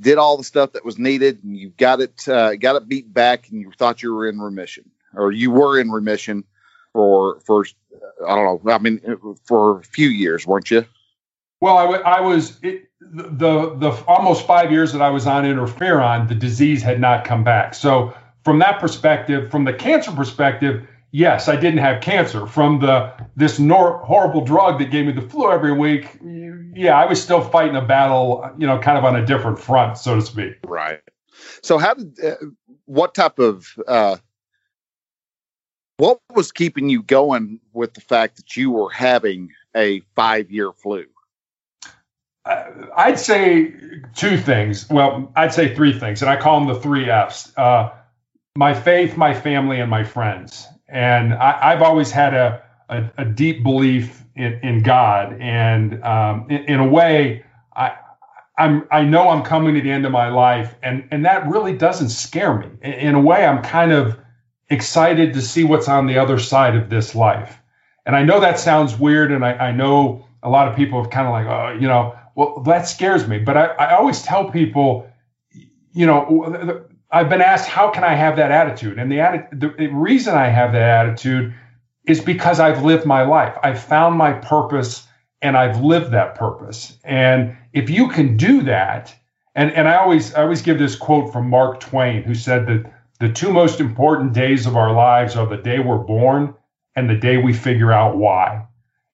[0.00, 3.12] did all the stuff that was needed and you got it uh, got it beat
[3.12, 6.44] back and you thought you were in remission or you were in remission
[6.92, 7.64] for for
[8.26, 9.00] I don't know I mean
[9.44, 10.84] for a few years weren't you
[11.60, 16.28] Well, I I was it, the the almost five years that I was on interferon,
[16.28, 17.74] the disease had not come back.
[17.74, 18.14] So
[18.48, 22.46] from that perspective, from the cancer perspective, yes, I didn't have cancer.
[22.46, 26.18] From the this nor- horrible drug that gave me the flu every week,
[26.74, 29.98] yeah, I was still fighting a battle, you know, kind of on a different front,
[29.98, 30.54] so to speak.
[30.64, 31.00] Right.
[31.62, 32.36] So how did uh,
[32.86, 34.16] what type of uh
[35.98, 41.04] what was keeping you going with the fact that you were having a 5-year flu?
[42.46, 42.64] Uh,
[42.96, 43.74] I'd say
[44.14, 44.88] two things.
[44.88, 47.52] Well, I'd say three things, and I call them the three F's.
[47.58, 47.90] Uh,
[48.56, 50.66] my faith, my family, and my friends.
[50.88, 56.46] And I, I've always had a, a, a deep belief in, in God, and um,
[56.50, 57.44] in, in a way,
[57.76, 57.96] I
[58.56, 61.76] I'm I know I'm coming to the end of my life, and and that really
[61.76, 62.68] doesn't scare me.
[62.82, 64.18] In, in a way, I'm kind of
[64.70, 67.58] excited to see what's on the other side of this life.
[68.06, 71.10] And I know that sounds weird, and I, I know a lot of people have
[71.10, 73.38] kind of like, oh, you know, well, that scares me.
[73.38, 75.10] But I, I always tell people,
[75.92, 78.98] you know, I've been asked, how can I have that attitude?
[78.98, 81.54] And the, atti- the, reason I have that attitude
[82.06, 83.56] is because I've lived my life.
[83.62, 85.06] I've found my purpose
[85.40, 86.98] and I've lived that purpose.
[87.04, 89.14] And if you can do that,
[89.54, 92.92] and, and I always I always give this quote from Mark Twain, who said that
[93.18, 96.54] the two most important days of our lives are the day we're born
[96.94, 98.66] and the day we figure out why.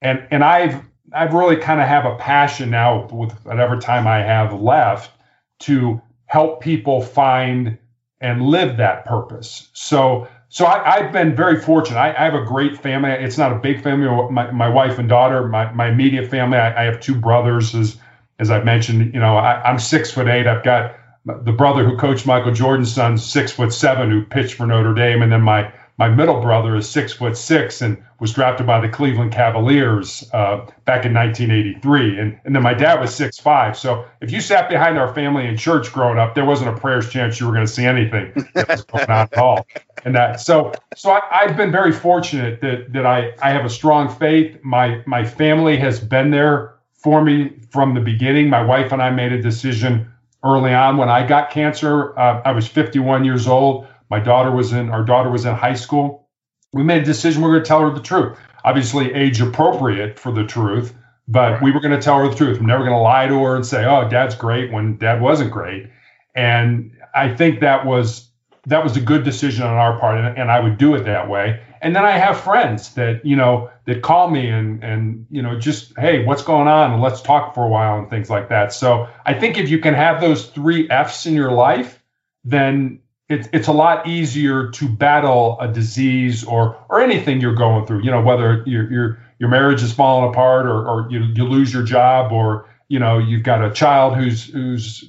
[0.03, 4.19] And and I've I've really kind of have a passion now with whatever time I
[4.19, 5.13] have left
[5.61, 7.79] to help people find
[8.25, 9.69] and live that purpose.
[9.75, 11.99] So so I, have been very fortunate.
[11.99, 13.11] I, I, have a great family.
[13.11, 14.07] It's not a big family.
[14.31, 16.59] My, my wife and daughter, my, my immediate family.
[16.59, 17.97] I, I have two brothers, as
[18.39, 19.13] as I mentioned.
[19.13, 20.47] You know, I, I'm six foot eight.
[20.47, 20.95] I've got
[21.27, 25.23] the brother who coached Michael Jordan's son, six foot seven, who pitched for Notre Dame,
[25.23, 28.89] and then my my middle brother is six foot six and was drafted by the
[28.89, 32.19] Cleveland Cavaliers uh, back in 1983.
[32.19, 33.77] And, and then my dad was six five.
[33.77, 37.09] So if you sat behind our family in church growing up, there wasn't a prayer's
[37.09, 39.67] chance you were going to see anything that was going on at all.
[40.05, 43.71] And that so so I, I've been very fortunate that that I I have a
[43.71, 44.59] strong faith.
[44.65, 48.49] My my family has been there for me from the beginning.
[48.49, 50.11] My wife and I made a decision
[50.43, 52.19] early on when I got cancer.
[52.19, 53.87] Uh, I was 51 years old.
[54.15, 56.29] My daughter was in our daughter was in high school.
[56.73, 58.39] We made a decision we are going to tell her the truth.
[58.65, 60.95] Obviously, age appropriate for the truth,
[61.27, 61.63] but right.
[61.65, 62.61] we were going to tell her the truth.
[62.61, 65.51] I'm never going to lie to her and say, "Oh, Dad's great," when Dad wasn't
[65.51, 65.91] great.
[66.37, 68.29] And I think that was
[68.69, 71.29] that was a good decision on our part, and, and I would do it that
[71.29, 71.61] way.
[71.83, 75.59] And then I have friends that you know that call me and and you know
[75.59, 76.93] just hey, what's going on?
[76.93, 78.73] And let's talk for a while and things like that.
[78.73, 82.01] So I think if you can have those three F's in your life,
[82.45, 87.87] then it's it's a lot easier to battle a disease or or anything you're going
[87.87, 88.03] through.
[88.03, 91.73] You know, whether your your your marriage is falling apart or or you you lose
[91.73, 95.05] your job or you know you've got a child who's who's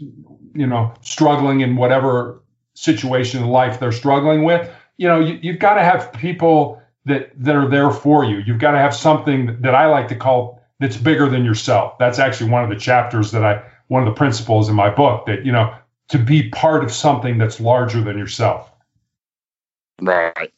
[0.54, 2.41] you know struggling in whatever
[2.73, 4.69] situation in life they're struggling with.
[4.97, 8.38] You know, you, you've got to have people that that are there for you.
[8.38, 11.97] You've got to have something that I like to call that's bigger than yourself.
[11.99, 15.25] That's actually one of the chapters that I one of the principles in my book
[15.25, 15.75] that you know
[16.10, 18.72] to be part of something that's larger than yourself.
[20.02, 20.54] Right.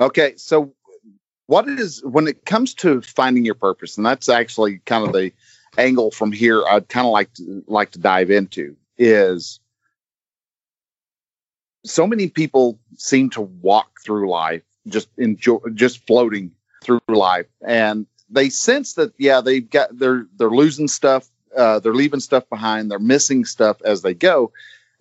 [0.00, 0.34] Okay.
[0.36, 0.72] So,
[1.46, 5.32] what is when it comes to finding your purpose, and that's actually kind of the
[5.78, 9.60] angle from here I'd kind of like to like to dive into is
[11.84, 16.50] so many people seem to walk through life just enjoy just floating
[16.82, 21.94] through life and they sense that yeah they've got they're they're losing stuff uh, they're
[21.94, 24.52] leaving stuff behind they're missing stuff as they go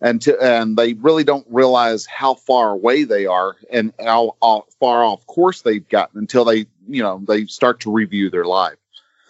[0.02, 4.66] and to, and they really don't realize how far away they are and how, how
[4.80, 8.78] far off course they've gotten until they you know they start to review their life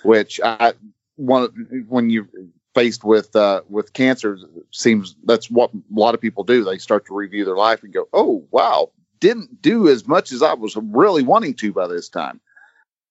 [0.04, 0.74] which I
[1.16, 2.30] one when you're
[2.74, 4.38] faced with uh, with cancer
[4.72, 6.64] seems that's what a lot of people do.
[6.64, 10.44] They start to review their life and go oh wow didn't do as much as
[10.44, 12.40] I was really wanting to by this time.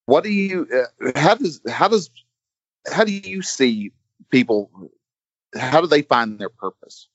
[0.07, 2.11] What do you uh, how does how does
[2.91, 3.93] how do you see
[4.31, 4.71] people
[5.55, 7.09] how do they find their purpose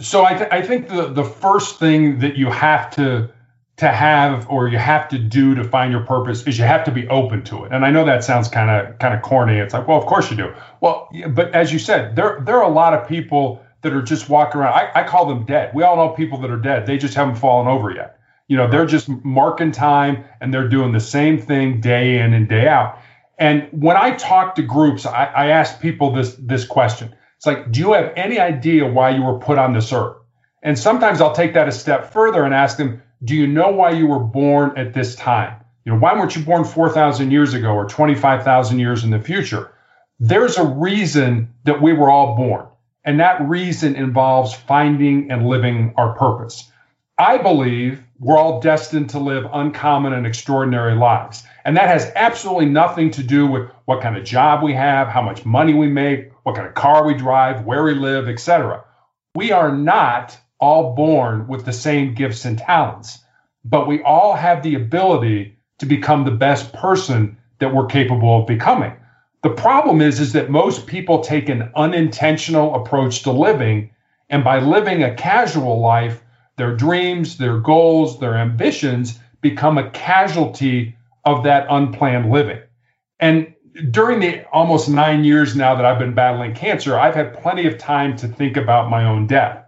[0.00, 3.30] so I, th- I think the the first thing that you have to
[3.78, 6.90] to have or you have to do to find your purpose is you have to
[6.90, 7.72] be open to it.
[7.72, 9.58] And I know that sounds kind of kind of corny.
[9.58, 10.52] It's like, well, of course you do.
[10.80, 14.28] Well, but as you said, there there are a lot of people that are just
[14.28, 14.74] walking around.
[14.74, 15.72] I, I call them dead.
[15.74, 16.86] We all know people that are dead.
[16.86, 18.18] They just haven't fallen over yet.
[18.48, 22.48] You know, they're just marking time and they're doing the same thing day in and
[22.48, 22.98] day out.
[23.38, 27.14] And when I talk to groups, I, I ask people this this question.
[27.38, 30.16] It's like, do you have any idea why you were put on this earth?
[30.60, 33.92] And sometimes I'll take that a step further and ask them, do you know why
[33.92, 35.60] you were born at this time?
[35.84, 39.72] You know, why weren't you born 4,000 years ago or 25,000 years in the future?
[40.18, 42.66] There's a reason that we were all born.
[43.04, 46.70] And that reason involves finding and living our purpose.
[47.16, 51.44] I believe we're all destined to live uncommon and extraordinary lives.
[51.64, 55.22] And that has absolutely nothing to do with what kind of job we have, how
[55.22, 58.82] much money we make, what kind of car we drive, where we live, etc.
[59.34, 63.18] We are not all born with the same gifts and talents,
[63.66, 68.46] but we all have the ability to become the best person that we're capable of
[68.46, 68.94] becoming.
[69.42, 73.90] The problem is is that most people take an unintentional approach to living
[74.30, 76.22] and by living a casual life,
[76.56, 82.60] their dreams, their goals, their ambitions become a casualty of that unplanned living.
[83.20, 83.54] And
[83.90, 87.78] during the almost nine years now that I've been battling cancer, I've had plenty of
[87.78, 89.64] time to think about my own death.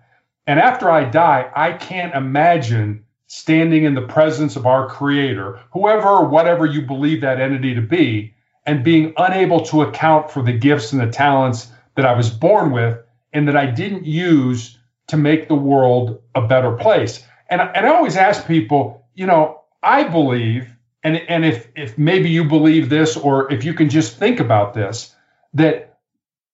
[0.47, 6.09] And after I die, I can't imagine standing in the presence of our creator, whoever
[6.09, 8.35] or whatever you believe that entity to be,
[8.67, 12.73] and being unable to account for the gifts and the talents that I was born
[12.73, 12.99] with
[13.33, 17.25] and that I didn't use to make the world a better place.
[17.49, 20.69] And, and I always ask people, you know, I believe
[21.03, 24.75] and and if if maybe you believe this or if you can just think about
[24.75, 25.15] this
[25.55, 25.99] that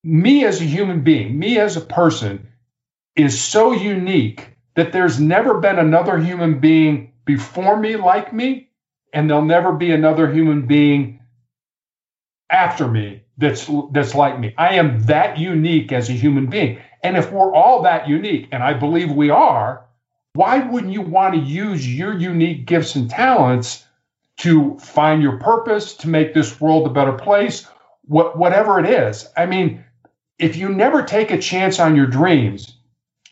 [0.04, 2.48] me as a human being me as a person
[3.16, 8.68] is so unique that there's never been another human being before me like me
[9.12, 11.20] and there'll never be another human being
[12.50, 14.54] after me that's that's like me.
[14.56, 16.80] I am that unique as a human being.
[17.02, 19.86] And if we're all that unique and i believe we are
[20.34, 23.85] why wouldn't you want to use your unique gifts and talents
[24.38, 27.66] to find your purpose, to make this world a better place,
[28.04, 29.26] what, whatever it is.
[29.36, 29.84] I mean,
[30.38, 32.76] if you never take a chance on your dreams,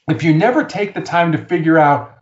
[0.09, 2.19] if you never take the time to figure out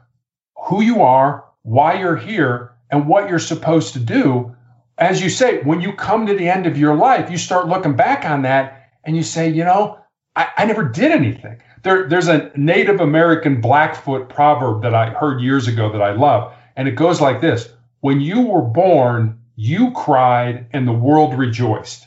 [0.57, 4.55] who you are, why you're here, and what you're supposed to do,
[4.99, 7.97] as you say, when you come to the end of your life, you start looking
[7.97, 9.99] back on that and you say, you know,
[10.37, 11.61] I, I never did anything.
[11.83, 16.55] There, there's a Native American Blackfoot proverb that I heard years ago that I love,
[16.77, 17.71] and it goes like this
[18.03, 22.05] when you were born, you cried and the world rejoiced.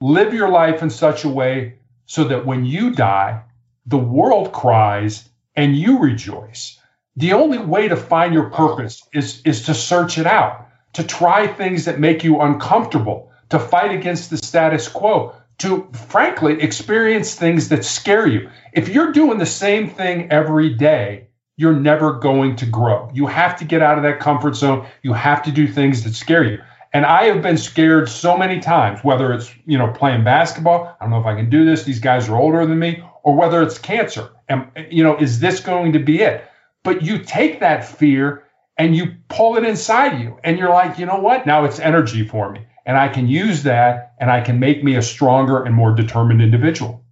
[0.00, 3.42] Live your life in such a way so that when you die,
[3.86, 6.80] the world cries and you rejoice.
[7.14, 11.46] The only way to find your purpose is, is to search it out, to try
[11.46, 17.68] things that make you uncomfortable, to fight against the status quo, to frankly experience things
[17.68, 18.50] that scare you.
[18.72, 23.10] If you're doing the same thing every day, you're never going to grow.
[23.14, 24.86] You have to get out of that comfort zone.
[25.02, 26.58] You have to do things that scare you.
[26.92, 31.04] And I have been scared so many times, whether it's, you know, playing basketball, I
[31.04, 33.62] don't know if I can do this, these guys are older than me, or whether
[33.62, 34.30] it's cancer.
[34.48, 36.44] And you know, is this going to be it?
[36.84, 38.44] But you take that fear
[38.78, 41.46] and you pull it inside you and you're like, you know what?
[41.46, 42.66] Now it's energy for me.
[42.84, 46.40] And I can use that and I can make me a stronger and more determined
[46.40, 47.04] individual.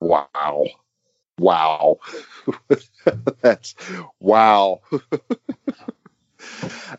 [0.00, 0.66] Wow.
[1.38, 1.98] Wow.
[3.40, 3.74] that's
[4.20, 4.80] wow.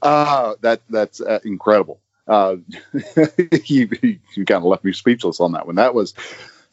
[0.02, 2.00] uh, that that's uh, incredible.
[2.28, 2.56] Uh,
[3.66, 3.88] you,
[4.36, 5.76] you kind of left me speechless on that one.
[5.76, 6.16] That was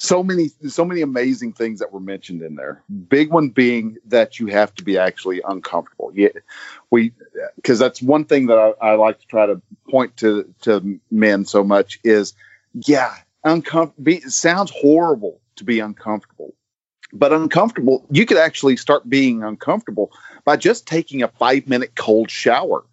[0.03, 2.83] so many so many amazing things that were mentioned in there.
[3.09, 6.11] Big one being that you have to be actually uncomfortable.
[6.15, 6.31] Yeah,
[6.91, 7.13] we
[7.57, 11.45] because that's one thing that I, I, like to try to point to to men
[11.45, 12.35] so much is
[12.75, 13.15] yeah
[13.45, 14.13] uncomfortable.
[14.13, 16.53] It sounds horrible to be uncomfortable,
[17.13, 20.11] but uncomfortable, you could actually start being uncomfortable
[20.45, 22.85] by just taking a five minute cold shower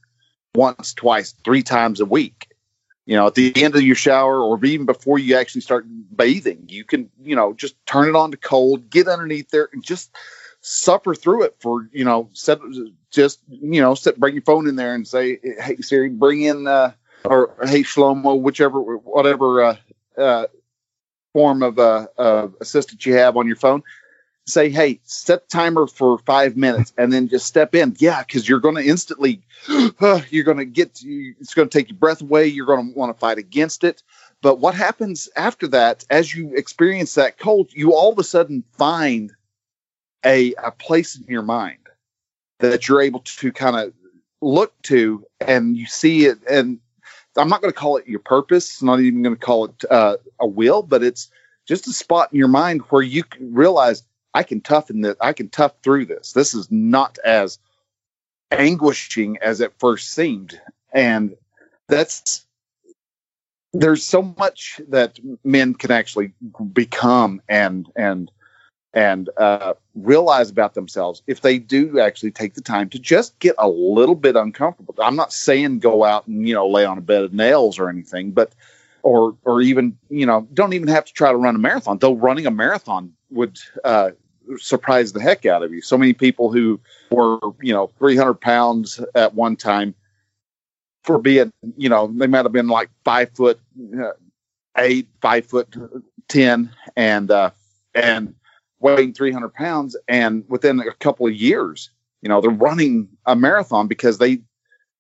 [0.56, 2.48] once, twice, three times a week.
[3.06, 6.66] You know, at the end of your shower or even before you actually start bathing,
[6.68, 10.16] you can, you know, just turn it on to cold, get underneath there and just
[10.62, 12.60] suffer through it for you know set
[13.12, 16.92] just you know bring your phone in there and say hey Siri bring in uh,
[17.24, 19.76] or hey Shlomo whichever whatever uh,
[20.18, 20.48] uh,
[21.32, 22.08] form of uh,
[22.60, 23.84] assistant you have on your phone
[24.50, 27.96] say hey set the timer for five minutes and then just step in.
[28.00, 29.42] Yeah because you're going to instantly
[30.00, 32.48] uh, you're going to get it's going to take your breath away.
[32.48, 34.04] You're going to want to fight against it.
[34.42, 38.64] But what happens after that as you experience that cold you all of a sudden
[38.78, 39.34] find
[40.26, 41.78] a, a place in your mind
[42.60, 43.94] that you're able to kind of
[44.42, 46.40] look to and you see it.
[46.50, 46.80] And
[47.38, 50.18] i'm not going to call it your purpose not even going to call it uh,
[50.40, 51.30] a will but it's
[51.70, 54.04] just a spot in your mind where you realize
[54.34, 57.60] i can toughen this i can tough through this this is not as
[58.52, 60.60] anguishing as it first seemed
[60.94, 61.36] and
[61.88, 62.46] that's
[63.74, 66.34] there's so much that men can actually
[66.74, 68.32] become and and
[68.94, 73.54] and uh, realize about themselves if they do actually take the time to just get
[73.60, 74.96] a little bit uncomfortable.
[75.00, 77.90] I'm not saying go out and you know lay on a bed of nails or
[77.90, 78.54] anything, but
[79.04, 81.98] or or even you know don't even have to try to run a marathon.
[81.98, 84.12] Though running a marathon would uh,
[84.58, 85.82] surprise the heck out of you.
[85.82, 86.80] So many people who
[87.12, 89.96] were you know 300 pounds at one time
[91.04, 93.60] for being you know they might have been like five foot
[94.00, 94.12] uh,
[94.78, 95.76] eight, five foot
[96.28, 97.52] ten, and uh,
[97.94, 98.36] and
[98.80, 101.90] weighing 300 pounds and within a couple of years
[102.22, 104.40] you know they're running a marathon because they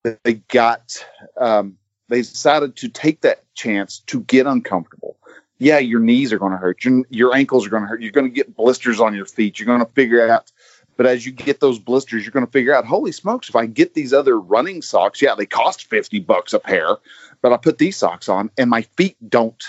[0.03, 1.05] they got
[1.37, 1.77] um,
[2.09, 5.17] they decided to take that chance to get uncomfortable.
[5.57, 6.83] Yeah your knees are going to hurt.
[6.83, 8.01] Your, your ankles are going to hurt.
[8.01, 9.59] You're going to get blisters on your feet.
[9.59, 10.51] You're going to figure out
[10.97, 13.65] but as you get those blisters you're going to figure out holy smokes if i
[13.65, 16.97] get these other running socks yeah they cost 50 bucks a pair
[17.41, 19.63] but i put these socks on and my feet don't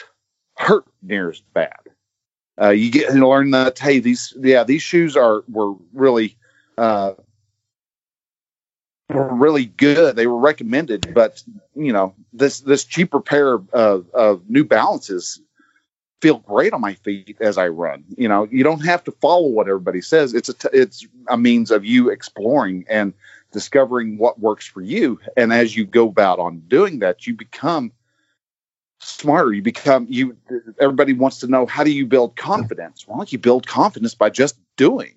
[0.61, 1.79] hurt near as bad.
[2.61, 6.37] Uh, you get to learn that hey these yeah these shoes are were really
[6.77, 7.13] uh,
[9.15, 10.17] were really good.
[10.17, 11.43] They were recommended but
[11.75, 15.41] you know this this cheaper pair of, of new balances
[16.21, 18.05] feel great on my feet as i run.
[18.17, 20.35] You know you don't have to follow what everybody says.
[20.35, 23.15] It's a t- it's a means of you exploring and
[23.53, 25.19] discovering what works for you.
[25.37, 27.93] And as you go about on doing that you become
[29.01, 29.53] smarter.
[29.53, 30.37] You become you
[30.79, 33.07] everybody wants to know how do you build confidence?
[33.09, 35.15] Well you build confidence by just doing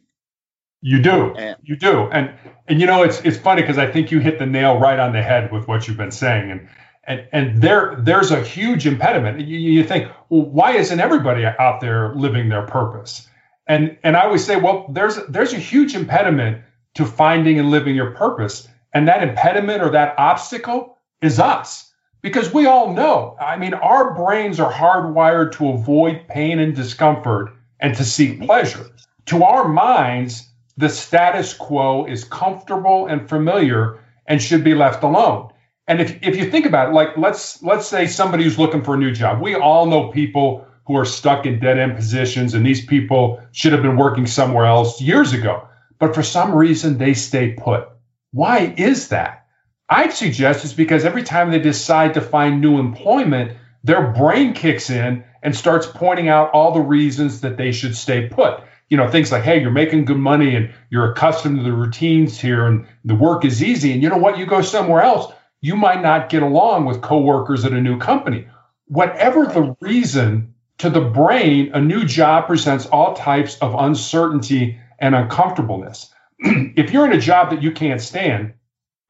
[0.83, 1.33] you do.
[1.35, 2.09] And, you do.
[2.11, 2.33] And
[2.67, 5.13] and you know it's it's funny because i think you hit the nail right on
[5.13, 6.51] the head with what you've been saying.
[6.51, 6.67] And
[7.05, 9.39] and and there there's a huge impediment.
[9.39, 13.27] You, you think well why isn't everybody out there living their purpose?
[13.65, 16.61] And and i always say well there's there's a huge impediment
[16.95, 18.67] to finding and living your purpose.
[18.93, 21.91] And that impediment or that obstacle is us.
[22.21, 27.53] Because we all know, I mean, our brains are hardwired to avoid pain and discomfort
[27.79, 28.85] and to seek pleasure.
[29.27, 30.47] To our minds,
[30.77, 35.51] the status quo is comfortable and familiar and should be left alone.
[35.87, 38.95] And if, if you think about it, like let's let's say somebody who's looking for
[38.95, 39.41] a new job.
[39.41, 43.73] We all know people who are stuck in dead end positions, and these people should
[43.73, 45.67] have been working somewhere else years ago.
[45.99, 47.87] But for some reason, they stay put.
[48.31, 49.45] Why is that?
[49.89, 54.89] I'd suggest it's because every time they decide to find new employment, their brain kicks
[54.89, 58.63] in and starts pointing out all the reasons that they should stay put.
[58.89, 62.39] You know, things like, hey, you're making good money and you're accustomed to the routines
[62.39, 63.93] here and the work is easy.
[63.93, 64.37] And you know what?
[64.37, 65.31] You go somewhere else,
[65.61, 68.47] you might not get along with coworkers at a new company.
[68.87, 75.15] Whatever the reason, to the brain, a new job presents all types of uncertainty and
[75.15, 76.13] uncomfortableness.
[76.39, 78.53] if you're in a job that you can't stand,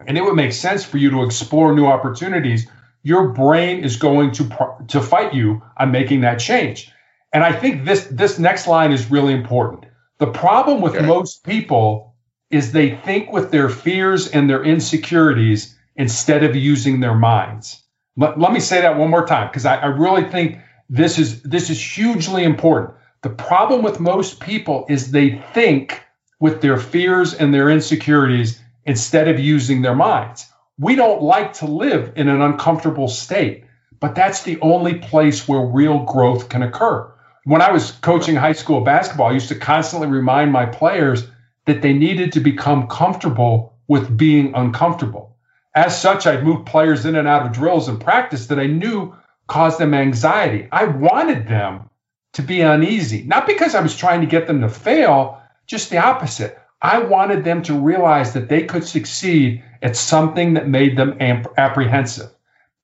[0.05, 2.67] and it would make sense for you to explore new opportunities,
[3.01, 4.49] your brain is going to
[4.87, 6.92] to fight you on making that change.
[7.33, 9.85] And I think this this next line is really important.
[10.19, 11.05] The problem with okay.
[11.05, 12.15] most people
[12.51, 17.83] is they think with their fears and their insecurities instead of using their minds.
[18.15, 20.59] Let, let me say that one more time because I, I really think
[20.89, 22.95] this is this is hugely important.
[23.23, 26.03] The problem with most people is they think
[26.39, 30.45] with their fears and their insecurities instead of using their minds.
[30.77, 33.65] We don't like to live in an uncomfortable state,
[33.99, 37.12] but that's the only place where real growth can occur.
[37.45, 41.27] When I was coaching high school basketball, I used to constantly remind my players
[41.65, 45.35] that they needed to become comfortable with being uncomfortable.
[45.75, 49.13] As such, I'd move players in and out of drills and practice that I knew
[49.47, 50.69] caused them anxiety.
[50.71, 51.89] I wanted them
[52.33, 55.97] to be uneasy, not because I was trying to get them to fail, just the
[55.97, 56.57] opposite.
[56.81, 61.17] I wanted them to realize that they could succeed at something that made them
[61.57, 62.29] apprehensive.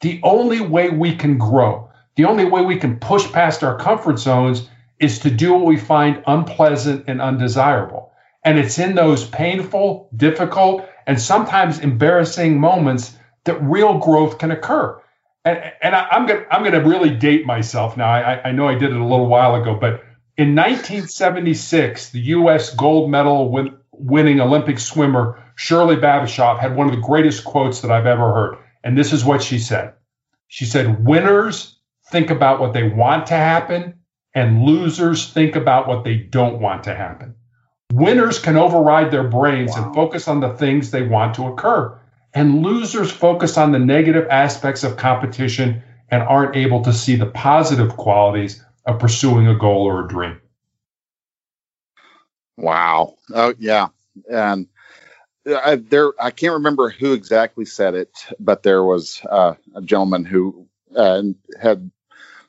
[0.01, 1.88] The only way we can grow,
[2.19, 4.67] the only way we can push past our comfort zones
[4.99, 8.11] is to do what we find unpleasant and undesirable.
[8.43, 13.15] And it's in those painful, difficult, and sometimes embarrassing moments
[13.45, 15.01] that real growth can occur.
[15.45, 18.09] And, and I, am gonna I'm gonna really date myself now.
[18.09, 20.03] I, I know I did it a little while ago, but
[20.35, 22.75] in 1976, the U.S.
[22.75, 27.91] gold medal win, winning Olympic swimmer Shirley Babashoff had one of the greatest quotes that
[27.91, 28.57] I've ever heard.
[28.83, 29.93] And this is what she said.
[30.49, 31.78] She said, Winners
[32.11, 33.99] think about what they want to happen,
[34.33, 37.35] and losers think about what they don't want to happen.
[37.91, 39.85] Winners can override their brains wow.
[39.85, 41.99] and focus on the things they want to occur.
[42.33, 47.25] And losers focus on the negative aspects of competition and aren't able to see the
[47.25, 50.39] positive qualities of pursuing a goal or a dream.
[52.57, 53.15] Wow.
[53.33, 53.87] Oh, yeah.
[54.29, 54.67] And
[55.47, 60.25] I, there, I can't remember who exactly said it, but there was uh, a gentleman
[60.25, 61.23] who uh,
[61.59, 61.89] had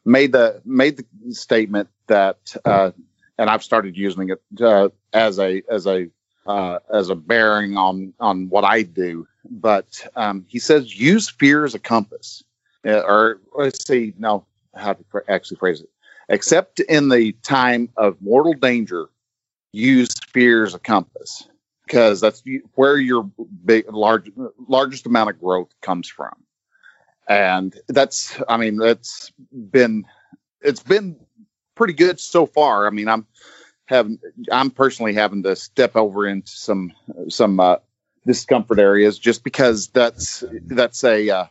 [0.05, 2.91] made the made the statement that, uh,
[3.39, 6.09] and I've started using it uh, as a as a
[6.47, 9.27] uh, as a bearing on on what I do.
[9.45, 12.43] But um, he says use fear as a compass,
[12.87, 15.91] uh, or let's see, no, how to actually phrase it.
[16.29, 19.09] Except in the time of mortal danger,
[19.73, 21.49] use fear as a compass
[21.87, 22.43] because that's
[22.75, 23.25] where your
[23.65, 24.31] big large
[24.69, 26.35] largest amount of growth comes from
[27.31, 30.05] and that's i mean that's been
[30.61, 31.17] it's been
[31.77, 32.87] pretty good so far.
[32.87, 33.27] I mean i'm
[33.87, 34.19] having
[34.53, 36.93] i'm personally having to step over into some
[37.29, 37.77] some uh,
[38.27, 41.47] discomfort areas just because that's that's a uh,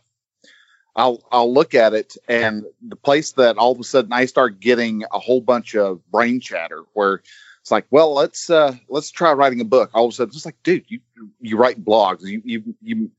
[0.94, 4.60] I'll I'll look at it and the place that all of a sudden I start
[4.60, 7.22] getting a whole bunch of brain chatter where
[7.62, 9.90] it's like, well, let's uh, let's try writing a book.
[9.94, 11.00] All of a sudden, it's like, dude, you
[11.40, 13.10] you write blogs, you you you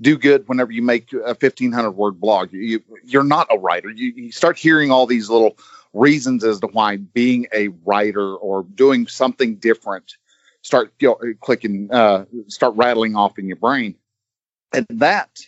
[0.00, 2.52] do good whenever you make a fifteen hundred word blog.
[2.52, 3.90] You you're not a writer.
[3.90, 5.58] You, you start hearing all these little
[5.92, 10.16] reasons as to why being a writer or doing something different
[10.62, 13.96] start you know, clicking, uh, start rattling off in your brain,
[14.72, 15.40] and that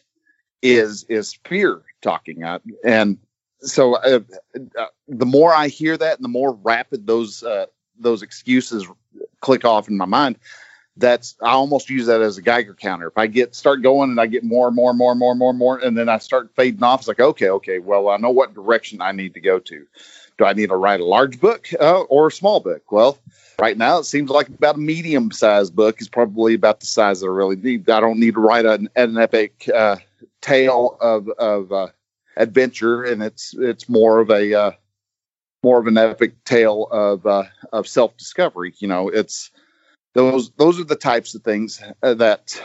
[0.61, 2.45] is is fear talking.
[2.45, 3.19] Uh, and
[3.61, 4.21] so uh,
[4.79, 7.67] uh, the more I hear that, and the more rapid those uh,
[7.99, 8.87] those excuses
[9.41, 10.39] click off in my mind,
[10.97, 13.09] that's I almost use that as a Geiger counter.
[13.09, 15.33] If I get start going and I get more and more and more and more
[15.33, 18.09] and more and more, and then I start fading off, it's like okay, okay, well
[18.09, 19.87] I know what direction I need to go to.
[20.37, 22.91] Do I need to write a large book uh, or a small book?
[22.91, 23.19] Well,
[23.59, 27.21] right now it seems like about a medium sized book is probably about the size
[27.21, 27.89] that I really need.
[27.89, 29.97] I don't need to write an, an epic uh,
[30.41, 31.89] tale of of uh,
[32.37, 34.71] adventure, and it's it's more of a uh,
[35.65, 38.75] more of an epic tale of uh, of self discovery.
[38.79, 39.51] You know, it's
[40.13, 42.63] those those are the types of things uh, that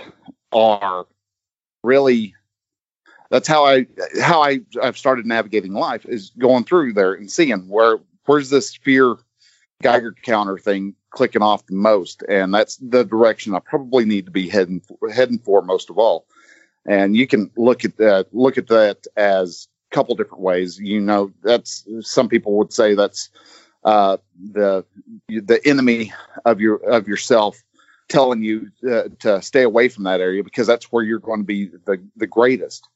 [0.52, 1.08] are
[1.82, 2.36] really
[3.32, 3.88] that's how I
[4.22, 8.76] how I I've started navigating life is going through there and seeing where where's this
[8.76, 9.16] fear
[9.82, 14.32] Geiger counter thing clicking off the most, and that's the direction I probably need to
[14.32, 16.26] be heading for, heading for most of all.
[16.86, 20.80] And you can look at that look at that as couple different ways.
[20.80, 23.30] You know, that's some people would say that's
[23.84, 24.18] uh,
[24.52, 24.86] the
[25.28, 26.14] the enemy
[26.46, 27.62] of your of yourself
[28.08, 31.46] telling you uh, to stay away from that area because that's where you're going to
[31.46, 32.88] be the the greatest.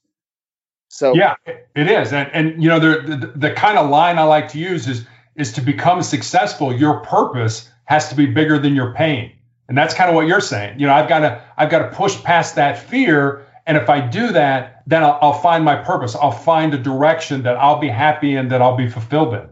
[0.90, 4.24] So yeah, it is, and and you know the, the the kind of line I
[4.24, 6.74] like to use is is to become successful.
[6.74, 9.32] Your purpose has to be bigger than your pain,
[9.68, 10.80] and that's kind of what you're saying.
[10.80, 14.02] You know, I've got to I've got to push past that fear and if I
[14.02, 16.16] do that, then I'll, I'll, find my purpose.
[16.16, 19.50] I'll find a direction that I'll be happy in, that I'll be fulfilled in.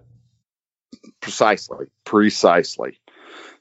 [1.22, 1.88] Precisely.
[2.04, 3.00] Precisely.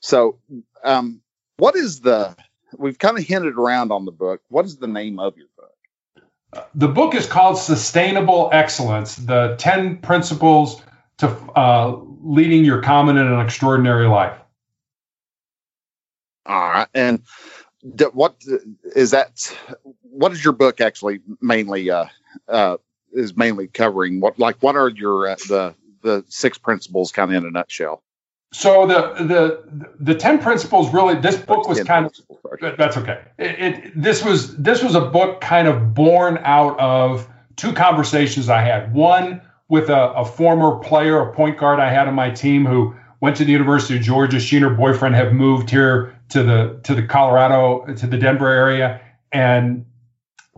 [0.00, 0.38] So,
[0.82, 1.20] um,
[1.58, 2.34] what is the,
[2.76, 4.40] we've kind of hinted around on the book.
[4.48, 6.24] What is the name of your book?
[6.52, 10.82] Uh, the book is called Sustainable Excellence The 10 Principles
[11.18, 14.38] to uh, Leading Your Common and an Extraordinary Life.
[16.46, 16.88] All right.
[16.94, 17.22] And
[18.12, 18.36] what
[18.96, 19.56] is that?
[20.20, 22.04] What is your book actually mainly uh,
[22.46, 22.76] uh,
[23.10, 24.20] is mainly covering?
[24.20, 28.02] What like what are your uh, the the six principles kind of in a nutshell?
[28.52, 32.14] So the the the ten principles really this book was kind of
[32.76, 33.22] that's okay.
[33.38, 38.50] It, it, this was this was a book kind of born out of two conversations
[38.50, 38.92] I had.
[38.92, 39.40] One
[39.70, 43.36] with a, a former player, a point guard I had on my team who went
[43.36, 44.38] to the University of Georgia.
[44.38, 48.50] She and her boyfriend have moved here to the to the Colorado to the Denver
[48.50, 49.00] area,
[49.32, 49.86] and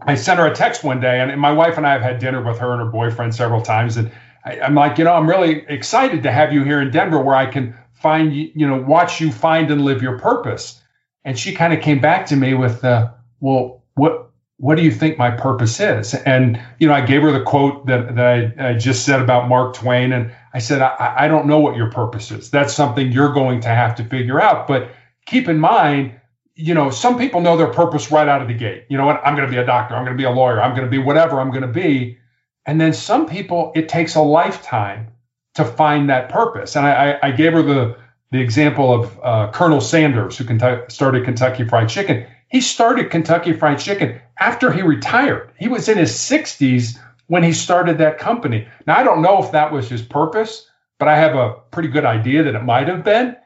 [0.00, 2.42] I sent her a text one day, and, my wife and I have had dinner
[2.42, 4.10] with her and her boyfriend several times, and
[4.44, 7.36] I, am like, you know, I'm really excited to have you here in Denver, where
[7.36, 10.80] I can find you know watch you find and live your purpose.
[11.24, 14.90] And she kind of came back to me with, uh, well, what what do you
[14.90, 16.14] think my purpose is?
[16.14, 18.26] And you know, I gave her the quote that that
[18.58, 21.76] I, I just said about Mark Twain, and I said, I, I don't know what
[21.76, 22.50] your purpose is.
[22.50, 24.90] That's something you're going to have to figure out, but
[25.26, 26.20] keep in mind,
[26.54, 28.84] you know, some people know their purpose right out of the gate.
[28.88, 29.20] You know what?
[29.24, 29.94] I'm going to be a doctor.
[29.94, 30.60] I'm going to be a lawyer.
[30.60, 32.18] I'm going to be whatever I'm going to be.
[32.66, 35.08] And then some people, it takes a lifetime
[35.54, 36.76] to find that purpose.
[36.76, 37.96] And I, I, gave her the
[38.30, 40.44] the example of uh, Colonel Sanders, who
[40.88, 42.26] started Kentucky Fried Chicken.
[42.48, 45.52] He started Kentucky Fried Chicken after he retired.
[45.58, 48.66] He was in his 60s when he started that company.
[48.86, 50.66] Now, I don't know if that was his purpose,
[50.98, 53.36] but I have a pretty good idea that it might have been.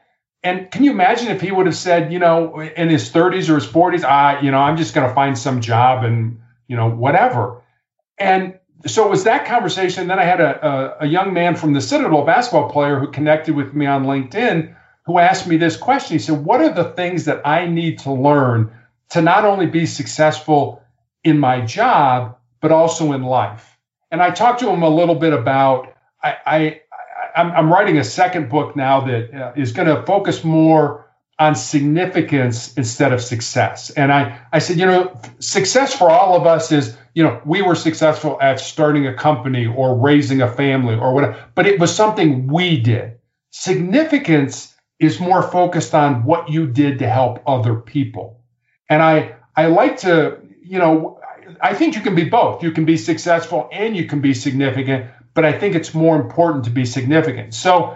[0.43, 3.55] And can you imagine if he would have said, you know, in his 30s or
[3.55, 6.89] his 40s, I, you know, I'm just going to find some job and, you know,
[6.89, 7.63] whatever.
[8.17, 10.07] And so it was that conversation.
[10.07, 13.55] Then I had a, a, a young man from the Citadel basketball player who connected
[13.55, 14.75] with me on LinkedIn
[15.07, 16.15] who asked me this question.
[16.15, 18.71] He said, What are the things that I need to learn
[19.11, 20.83] to not only be successful
[21.23, 23.77] in my job, but also in life?
[24.11, 26.81] And I talked to him a little bit about, I, I,
[27.37, 31.05] I'm, I'm writing a second book now that uh, is going to focus more
[31.39, 33.91] on significance instead of success.
[33.91, 37.61] And I, I said, you know, success for all of us is, you know, we
[37.61, 41.95] were successful at starting a company or raising a family or whatever, but it was
[41.95, 43.19] something we did.
[43.51, 48.41] Significance is more focused on what you did to help other people.
[48.89, 51.19] And I I like to, you know,
[51.61, 52.63] I think you can be both.
[52.63, 56.63] You can be successful and you can be significant, but I think it's more important
[56.63, 57.53] to be significant.
[57.53, 57.95] So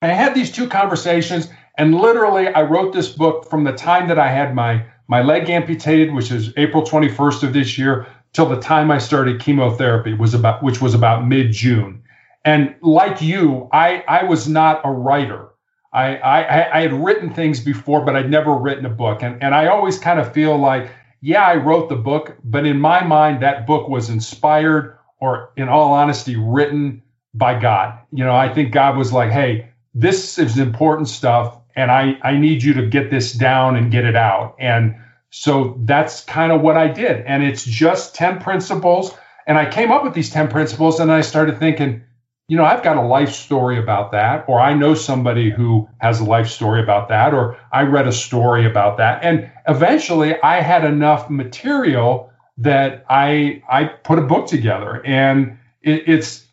[0.00, 4.18] I had these two conversations and literally I wrote this book from the time that
[4.18, 8.58] I had my my leg amputated, which is April 21st of this year, till the
[8.58, 12.02] time I started chemotherapy was about which was about mid-June.
[12.46, 15.50] And like you, I I was not a writer.
[15.92, 19.22] I, I, I had written things before, but I'd never written a book.
[19.22, 22.80] And, and I always kind of feel like, yeah, I wrote the book, but in
[22.80, 27.02] my mind, that book was inspired or, in all honesty, written
[27.34, 27.98] by God.
[28.12, 32.36] You know, I think God was like, hey, this is important stuff, and I, I
[32.36, 34.56] need you to get this down and get it out.
[34.58, 34.96] And
[35.30, 37.24] so that's kind of what I did.
[37.26, 39.14] And it's just 10 principles.
[39.46, 42.02] And I came up with these 10 principles, and I started thinking,
[42.48, 46.18] you know, I've got a life story about that, or I know somebody who has
[46.18, 49.22] a life story about that, or I read a story about that.
[49.22, 52.29] And eventually I had enough material
[52.60, 55.04] that I I put a book together.
[55.04, 56.46] And it, it's,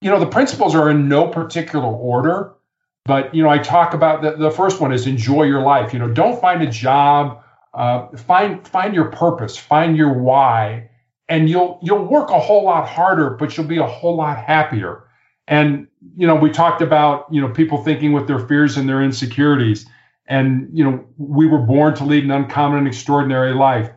[0.00, 2.54] you know, the principles are in no particular order,
[3.04, 5.92] but you know, I talk about the, the first one is enjoy your life.
[5.92, 7.42] You know, don't find a job,
[7.74, 10.88] uh, find find your purpose, find your why,
[11.28, 15.04] and you'll you'll work a whole lot harder, but you'll be a whole lot happier
[15.48, 19.02] and, you know, we talked about, you know, people thinking with their fears and their
[19.02, 19.86] insecurities.
[20.26, 23.90] And, you know, we were born to lead an uncommon and extraordinary life.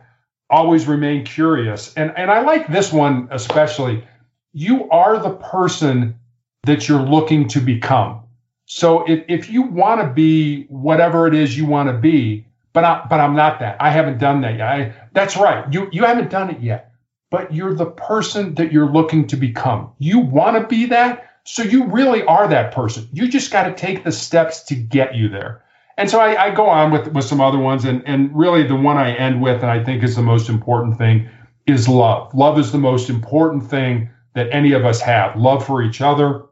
[0.48, 1.92] Always remain curious.
[1.94, 4.04] And, and I like this one especially.
[4.52, 6.18] You are the person
[6.64, 8.22] that you're looking to become.
[8.66, 12.84] So if, if you want to be whatever it is you want to be, but
[12.84, 13.76] I, but I'm not that.
[13.80, 14.68] I haven't done that yet.
[14.68, 15.72] I, that's right.
[15.72, 16.92] You you haven't done it yet,
[17.30, 19.92] but you're the person that you're looking to become.
[19.98, 21.30] You want to be that.
[21.44, 23.08] So you really are that person.
[23.12, 25.62] You just got to take the steps to get you there.
[25.96, 28.76] And so I, I, go on with, with some other ones, and, and really the
[28.76, 31.28] one I end with, and I think is the most important thing,
[31.66, 32.34] is love.
[32.34, 35.36] Love is the most important thing that any of us have.
[35.36, 36.42] Love for each other,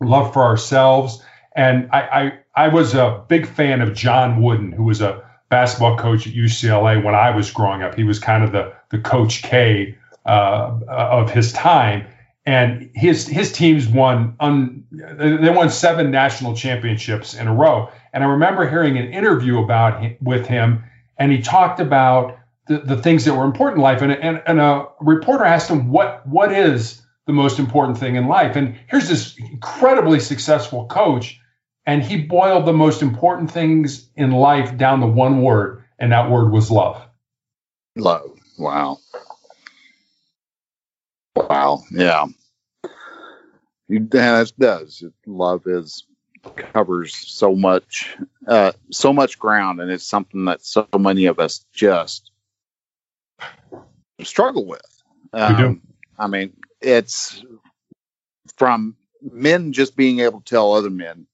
[0.00, 1.22] love for ourselves.
[1.56, 5.96] And I, I, I was a big fan of John Wooden, who was a basketball
[5.96, 7.94] coach at UCLA when I was growing up.
[7.94, 9.96] He was kind of the the Coach K
[10.26, 12.06] uh, of his time
[12.46, 17.90] and his his teams won un, they won seven national championships in a row.
[18.12, 20.82] And I remember hearing an interview about him, with him,
[21.18, 24.02] and he talked about the, the things that were important in life.
[24.02, 28.26] And, and, and a reporter asked him what what is the most important thing in
[28.26, 28.56] life.
[28.56, 31.38] And here's this incredibly successful coach,
[31.86, 36.30] and he boiled the most important things in life down to one word, and that
[36.30, 37.00] word was love.
[37.96, 38.38] Love.
[38.58, 38.98] Wow.
[41.36, 41.82] Wow.
[41.90, 42.26] Yeah.
[43.88, 45.04] It does.
[45.26, 46.04] Love is
[46.56, 48.16] covers so much,
[48.46, 52.30] uh, so much ground, and it's something that so many of us just
[54.22, 55.02] struggle with.
[55.32, 55.68] Um, we do.
[55.68, 55.82] Um,
[56.18, 57.44] I mean, it's
[58.56, 61.26] from men just being able to tell other men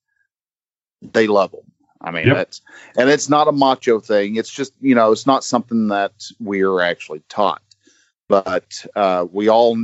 [1.02, 1.72] they love them.
[2.00, 2.36] I mean, yep.
[2.36, 2.60] that's
[2.96, 4.36] and it's not a macho thing.
[4.36, 7.62] It's just you know, it's not something that we are actually taught
[8.28, 9.76] but uh, we all,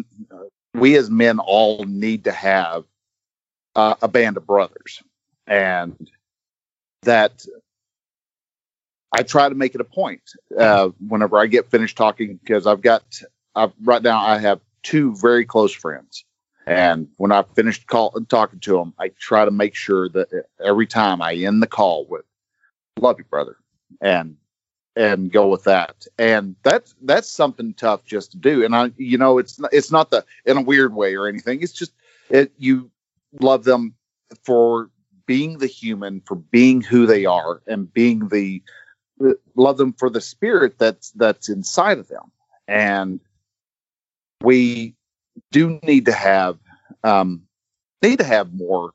[0.75, 2.85] we as men, all need to have
[3.77, 5.03] uh, a band of brothers,
[5.47, 6.11] and
[7.03, 7.45] that
[9.13, 10.23] I try to make it a point
[10.59, 13.03] uh, whenever I get finished talking because I've got,
[13.55, 16.25] I've, right now I have two very close friends,
[16.67, 20.87] and when I finished call, talking to them, I try to make sure that every
[20.87, 22.25] time I end the call with,
[22.99, 23.57] "Love you, brother,"
[24.01, 24.37] and
[24.97, 26.07] and go with that.
[26.19, 28.65] And that's that's something tough just to do.
[28.65, 31.63] And I, you know, it's it's not the in a weird way or anything.
[31.63, 31.93] It's just
[32.31, 32.91] it you
[33.41, 33.95] love them
[34.45, 34.91] for
[35.27, 38.63] being the human, for being who they are, and being the
[39.55, 42.31] love them for the spirit that's that's inside of them.
[42.69, 43.21] And
[44.43, 44.95] we
[45.51, 46.59] do need to have
[47.05, 47.43] um,
[48.03, 48.93] need to have more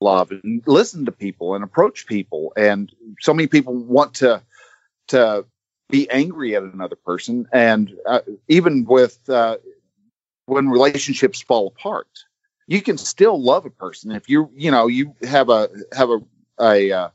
[0.00, 2.52] love and listen to people and approach people.
[2.56, 4.42] And so many people want to
[5.08, 5.44] to
[5.88, 9.56] be angry at another person, and uh, even with uh,
[10.46, 12.08] when relationships fall apart,
[12.66, 14.12] you can still love a person.
[14.12, 16.20] If you you know you have a have a
[16.60, 17.08] a uh,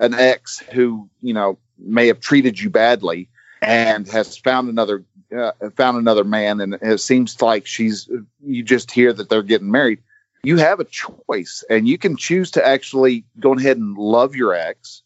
[0.00, 3.28] an ex who you know may have treated you badly
[3.62, 5.04] and has found another
[5.36, 8.08] uh, found another man and it seems like she's
[8.44, 10.00] you just hear that they're getting married.
[10.42, 14.54] You have a choice and you can choose to actually go ahead and love your
[14.54, 15.02] ex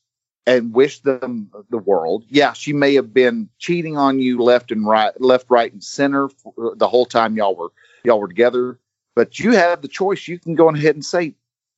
[0.47, 2.25] and wish them the world.
[2.29, 6.31] Yeah, she may have been cheating on you left and right, left, right, and center
[6.77, 7.73] the whole time y'all were
[8.05, 8.79] y'all were together.
[9.15, 10.27] But you have the choice.
[10.29, 11.35] You can go ahead and say,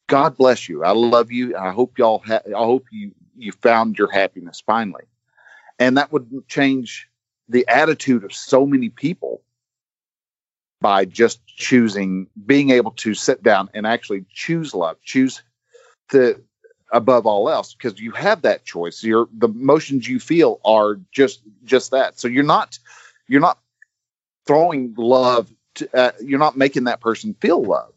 [0.06, 0.84] "God bless you.
[0.84, 1.56] I love you.
[1.56, 2.22] I hope y'all.
[2.26, 5.04] Ha- I hope you you found your happiness finally."
[5.78, 7.08] And that would change
[7.48, 9.42] the attitude of so many people
[10.80, 15.42] by just choosing, being able to sit down and actually choose love, choose
[16.10, 16.42] the
[16.92, 19.02] above all else because you have that choice.
[19.02, 22.20] Your the emotions you feel are just just that.
[22.20, 22.78] So you're not
[23.26, 23.58] you're not
[24.46, 27.92] throwing love to, uh, you're not making that person feel love.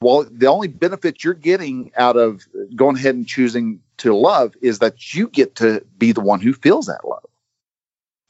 [0.00, 4.78] Well the only benefit you're getting out of going ahead and choosing to love is
[4.78, 7.26] that you get to be the one who feels that love.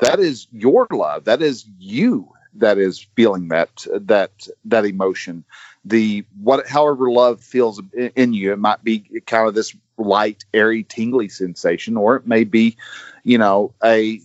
[0.01, 1.25] That is your love.
[1.25, 5.45] That is you that is feeling that that that emotion.
[5.85, 10.83] The what however love feels in you it might be kind of this light airy
[10.83, 12.77] tingly sensation or it may be
[13.23, 14.21] you know a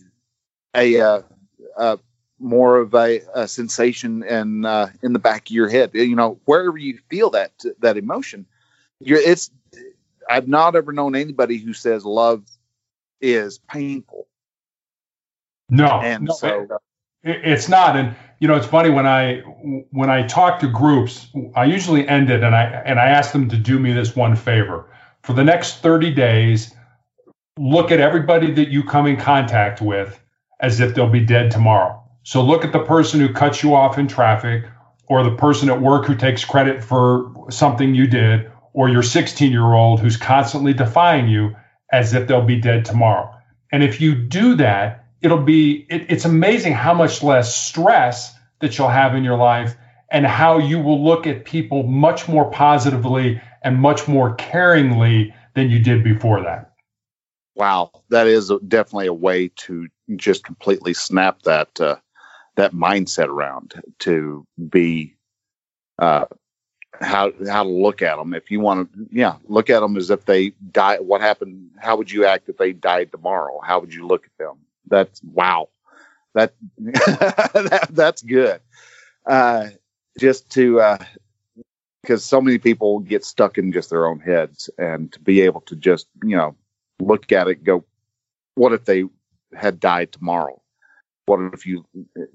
[0.73, 1.21] a, uh,
[1.78, 1.97] uh,
[2.39, 5.91] more of a, a sensation in uh, in the back of your head.
[5.93, 8.45] You know wherever you feel that that emotion
[9.01, 9.51] you're it's
[10.30, 12.45] i've not ever known anybody who says love
[13.21, 14.28] is painful.
[15.69, 16.67] No and no, so
[17.26, 19.39] it's not and you know, it's funny when I
[19.91, 23.49] when I talk to groups, I usually end it and I and I ask them
[23.49, 24.89] to do me this one favor.
[25.23, 26.73] For the next 30 days,
[27.57, 30.19] look at everybody that you come in contact with
[30.59, 32.01] as if they'll be dead tomorrow.
[32.23, 34.65] So look at the person who cuts you off in traffic
[35.07, 39.51] or the person at work who takes credit for something you did or your 16
[39.51, 41.55] year old who's constantly defying you
[41.91, 43.32] as if they'll be dead tomorrow.
[43.71, 48.78] And if you do that, it'll be it, it's amazing how much less stress that
[48.78, 49.76] you'll have in your life
[50.11, 55.71] and how you will look at people much more positively and much more caringly than
[55.71, 56.73] you did before that.
[57.55, 57.89] Wow.
[58.09, 61.95] That is definitely a way to just completely snap that uh,
[62.55, 65.15] that mindset around to be
[65.97, 66.26] uh,
[67.01, 70.11] how how to look at them if you want to yeah look at them as
[70.11, 73.59] if they die what happened how would you act if they died tomorrow?
[73.63, 75.70] How would you look at them that's wow.
[76.34, 78.60] That, that that's good.
[79.26, 79.70] Uh,
[80.20, 80.98] just to uh,
[82.02, 85.62] because so many people get stuck in just their own heads, and to be able
[85.62, 86.56] to just you know
[87.00, 87.84] look at it, go,
[88.56, 89.06] what if they
[89.54, 90.62] had died tomorrow?
[91.26, 91.86] What if you,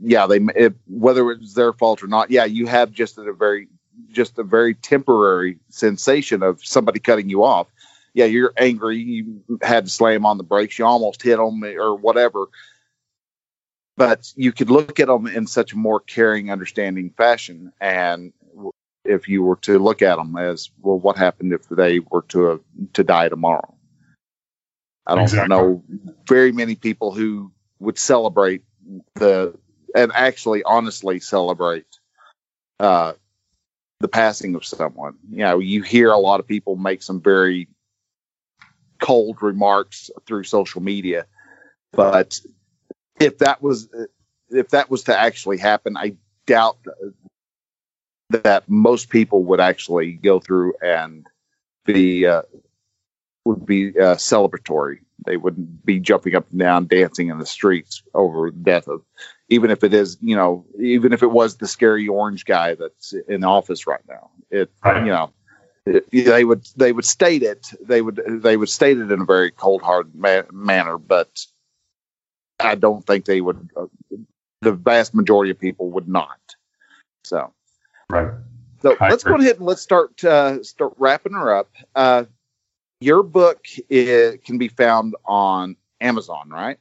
[0.01, 3.33] yeah, they whether it, whether it's their fault or not, yeah, you have just a
[3.33, 3.69] very
[4.11, 7.69] just a very temporary sensation of somebody cutting you off
[8.15, 8.99] yeah, you're angry.
[8.99, 10.79] You had to slam on the brakes.
[10.79, 12.47] You almost hit them or whatever.
[13.97, 17.73] But you could look at them in such a more caring, understanding fashion.
[17.81, 18.33] And
[19.05, 22.51] if you were to look at them as, well, what happened if they were to
[22.51, 22.59] uh,
[22.95, 23.75] to die tomorrow?
[25.07, 25.49] I don't exactly.
[25.49, 25.83] know
[26.27, 28.63] very many people who would celebrate
[29.15, 29.55] the
[29.95, 31.87] and actually honestly celebrate
[32.79, 33.15] uh,
[34.01, 35.17] the passing of someone.
[35.31, 37.69] You know, you hear a lot of people make some very
[39.01, 41.27] cold remarks through social media.
[41.93, 42.41] But
[43.19, 43.89] if that was
[44.51, 46.79] if that was to actually happen, I doubt
[48.31, 51.27] that most people would actually go through and
[51.85, 52.43] be uh,
[53.45, 54.99] would be uh, celebratory.
[55.27, 59.03] They wouldn't be jumping up and down, dancing in the streets over the death of,
[59.49, 63.13] even if it is, you know, even if it was the scary orange guy that's
[63.29, 64.31] in office right now.
[64.51, 65.33] It, you know,
[66.13, 69.51] they would they would state it they would they would state it in a very
[69.51, 71.47] cold hard ma- manner but
[72.59, 73.87] i don't think they would uh,
[74.63, 76.39] the vast majority of people would not
[77.25, 77.53] so
[78.09, 78.33] right
[78.83, 79.37] so I let's agree.
[79.37, 82.25] go ahead and let's start uh, start wrapping her up uh,
[83.01, 86.79] your book is, can be found on Amazon, right?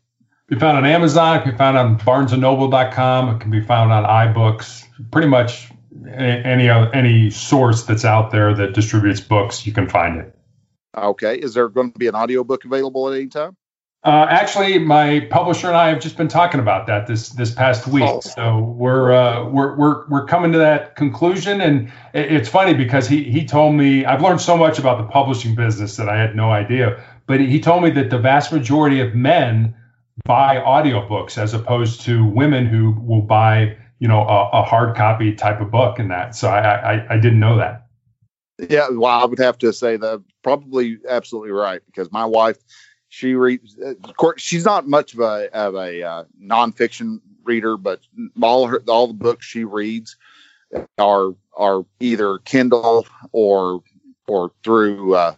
[0.47, 1.37] Be found on Amazon.
[1.37, 3.35] It can be found on BarnesandNoble.com.
[3.35, 4.85] It can be found on iBooks.
[5.11, 5.69] Pretty much
[6.07, 10.35] any any source that's out there that distributes books, you can find it.
[10.97, 11.35] Okay.
[11.37, 13.55] Is there going to be an audiobook available at any time?
[14.01, 17.85] Uh, actually, my publisher and I have just been talking about that this this past
[17.85, 18.03] week.
[18.07, 18.21] Oh.
[18.21, 23.25] So we're uh, we're we're we're coming to that conclusion, and it's funny because he
[23.25, 26.49] he told me I've learned so much about the publishing business that I had no
[26.49, 27.03] idea.
[27.27, 29.75] But he told me that the vast majority of men
[30.23, 35.33] buy audiobooks as opposed to women who will buy you know a, a hard copy
[35.35, 36.35] type of book and that.
[36.35, 37.87] So I, I I didn't know that.
[38.57, 42.57] Yeah, well, I would have to say that probably absolutely right because my wife
[43.09, 43.77] she reads.
[43.77, 47.99] Of course, she's not much of a of a uh, nonfiction reader, but
[48.41, 50.15] all her all the books she reads
[50.97, 53.81] are are either Kindle or
[54.27, 55.35] or through uh,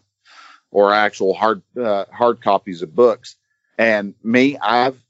[0.70, 3.36] or actual hard uh, hard copies of books.
[3.78, 5.02] And me, I've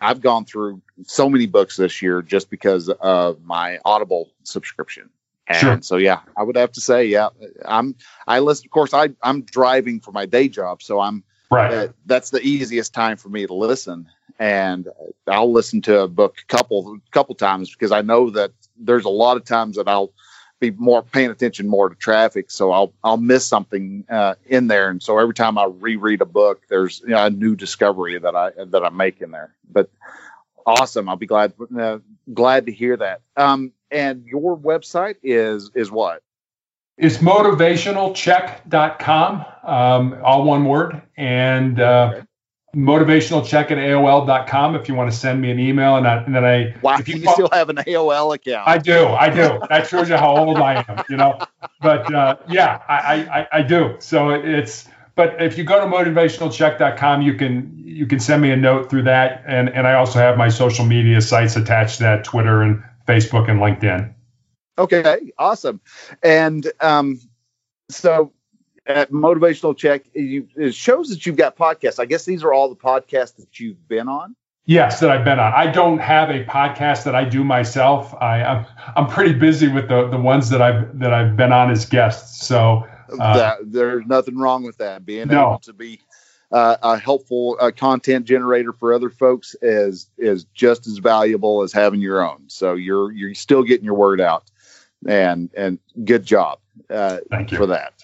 [0.00, 5.10] I've gone through so many books this year just because of my Audible subscription.
[5.46, 5.78] And sure.
[5.82, 7.30] so yeah, I would have to say yeah,
[7.64, 7.96] I'm
[8.26, 8.66] I listen.
[8.66, 11.72] Of course, I I'm driving for my day job, so I'm Right.
[11.72, 14.88] Uh, that's the easiest time for me to listen, and
[15.26, 19.10] I'll listen to a book a couple couple times because I know that there's a
[19.10, 20.12] lot of times that I'll
[20.60, 24.90] be more paying attention more to traffic, so I'll I'll miss something uh, in there,
[24.90, 28.34] and so every time I reread a book, there's you know, a new discovery that
[28.34, 29.54] I that I make in there.
[29.70, 29.88] But
[30.66, 31.98] awesome, I'll be glad uh,
[32.32, 33.20] glad to hear that.
[33.36, 36.22] Um, and your website is is what?
[36.96, 42.26] It's motivationalcheck.com, um, all one word, and uh, okay.
[42.78, 45.96] Motivationalcheck at AOL.com if you want to send me an email.
[45.96, 46.74] And, I, and then I.
[46.80, 48.68] Why if you, you still have an AOL account?
[48.68, 49.06] I do.
[49.08, 49.60] I do.
[49.68, 51.38] That shows you how old I am, you know.
[51.82, 53.96] But uh, yeah, I, I, I do.
[53.98, 54.88] So it's.
[55.16, 59.02] But if you go to motivationalcheck.com, you can you can send me a note through
[59.02, 62.84] that, and and I also have my social media sites attached to that: Twitter and
[63.08, 64.14] Facebook and LinkedIn.
[64.78, 65.80] Okay, awesome.
[66.22, 67.20] And um,
[67.90, 68.32] so
[68.88, 72.00] at Motivational Check, you, it shows that you've got podcasts.
[72.00, 74.34] I guess these are all the podcasts that you've been on.
[74.64, 75.52] Yes, that I've been on.
[75.54, 78.14] I don't have a podcast that I do myself.
[78.20, 78.66] I, I'm
[78.96, 82.46] I'm pretty busy with the the ones that I've that I've been on as guests.
[82.46, 82.86] So
[83.18, 85.06] uh, that, there's nothing wrong with that.
[85.06, 85.48] Being no.
[85.48, 86.00] able to be
[86.52, 91.72] uh, a helpful uh, content generator for other folks is is just as valuable as
[91.72, 92.44] having your own.
[92.48, 94.50] So you're you're still getting your word out
[95.06, 96.58] and and good job
[96.90, 97.56] uh, Thank you.
[97.56, 97.97] for that.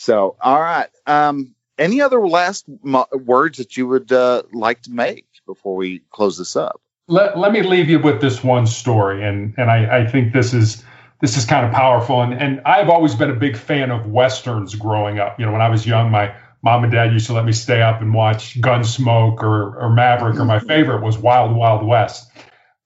[0.00, 0.88] So, all right.
[1.06, 6.00] Um, any other last mo- words that you would uh, like to make before we
[6.10, 6.80] close this up?
[7.06, 10.54] Let, let me leave you with this one story, and and I, I think this
[10.54, 10.82] is
[11.20, 12.22] this is kind of powerful.
[12.22, 15.38] And and I've always been a big fan of westerns growing up.
[15.38, 17.82] You know, when I was young, my mom and dad used to let me stay
[17.82, 20.66] up and watch Gunsmoke or or Maverick, or my mm-hmm.
[20.66, 22.30] favorite was Wild Wild West.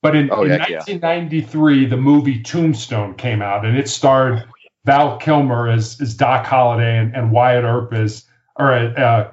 [0.03, 1.89] But in, oh, in 1993, yeah.
[1.89, 4.45] the movie Tombstone came out, and it starred
[4.85, 8.27] Val Kilmer is as Doc Holliday and, and Wyatt Earp is
[8.57, 9.31] or uh,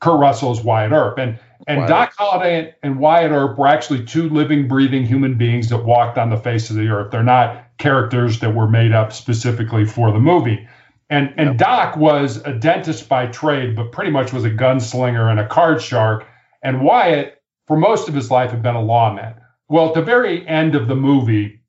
[0.00, 1.18] Kurt Russell as Wyatt Earp.
[1.18, 1.88] And and Wyatt.
[1.88, 6.30] Doc Holliday and Wyatt Earp were actually two living, breathing human beings that walked on
[6.30, 7.10] the face of the earth.
[7.12, 10.66] They're not characters that were made up specifically for the movie.
[11.08, 11.56] And and yep.
[11.58, 15.82] Doc was a dentist by trade, but pretty much was a gunslinger and a card
[15.82, 16.26] shark.
[16.62, 19.34] And Wyatt, for most of his life, had been a lawman.
[19.68, 21.62] Well, at the very end of the movie,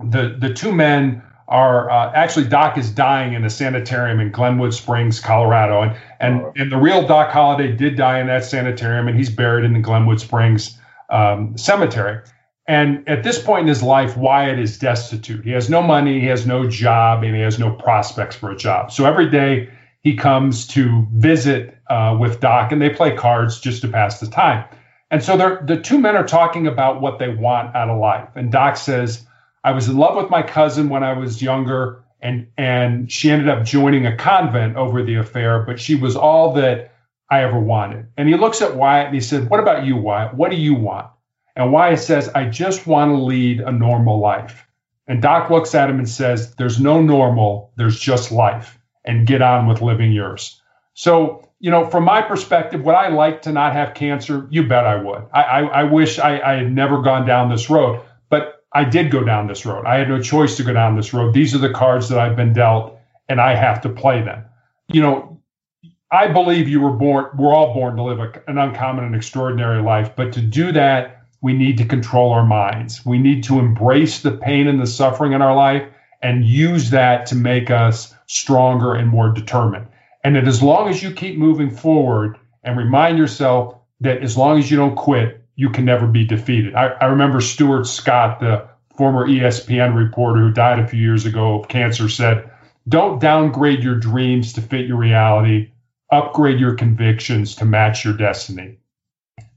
[0.00, 4.72] the the two men are uh, actually Doc is dying in a sanitarium in Glenwood
[4.72, 9.16] Springs, Colorado, and and and the real Doc Holliday did die in that sanitarium, and
[9.16, 10.78] he's buried in the Glenwood Springs
[11.10, 12.20] um, cemetery.
[12.68, 15.44] And at this point in his life, Wyatt is destitute.
[15.44, 18.56] He has no money, he has no job, and he has no prospects for a
[18.56, 18.92] job.
[18.92, 19.70] So every day
[20.02, 24.28] he comes to visit uh, with Doc, and they play cards just to pass the
[24.28, 24.64] time.
[25.10, 28.28] And so the two men are talking about what they want out of life.
[28.36, 29.26] And Doc says,
[29.62, 33.48] I was in love with my cousin when I was younger, and, and she ended
[33.48, 36.94] up joining a convent over the affair, but she was all that
[37.30, 38.06] I ever wanted.
[38.16, 40.34] And he looks at Wyatt and he said, What about you, Wyatt?
[40.34, 41.08] What do you want?
[41.54, 44.66] And Wyatt says, I just want to lead a normal life.
[45.06, 49.42] And Doc looks at him and says, There's no normal, there's just life, and get
[49.42, 50.60] on with living yours.
[50.94, 54.48] So you know, from my perspective, would I like to not have cancer?
[54.50, 55.26] You bet I would.
[55.32, 58.00] I, I, I wish I, I, had never gone down this road,
[58.72, 59.84] I did go down this road.
[59.84, 61.34] I had no choice to go down this road.
[61.34, 62.98] These are the cards that I've been dealt,
[63.28, 64.44] and I have to play them.
[64.88, 65.40] You know,
[66.12, 69.82] I believe you were born, we're all born to live a, an uncommon and extraordinary
[69.82, 73.04] life, but to do that, we need to control our minds.
[73.06, 75.88] We need to embrace the pain and the suffering in our life
[76.22, 79.86] and use that to make us stronger and more determined.
[80.22, 84.58] And that as long as you keep moving forward and remind yourself that as long
[84.58, 86.74] as you don't quit, you can never be defeated.
[86.74, 91.60] I, I remember Stuart Scott, the former ESPN reporter who died a few years ago
[91.60, 92.50] of cancer, said,
[92.88, 95.72] Don't downgrade your dreams to fit your reality,
[96.10, 98.78] upgrade your convictions to match your destiny.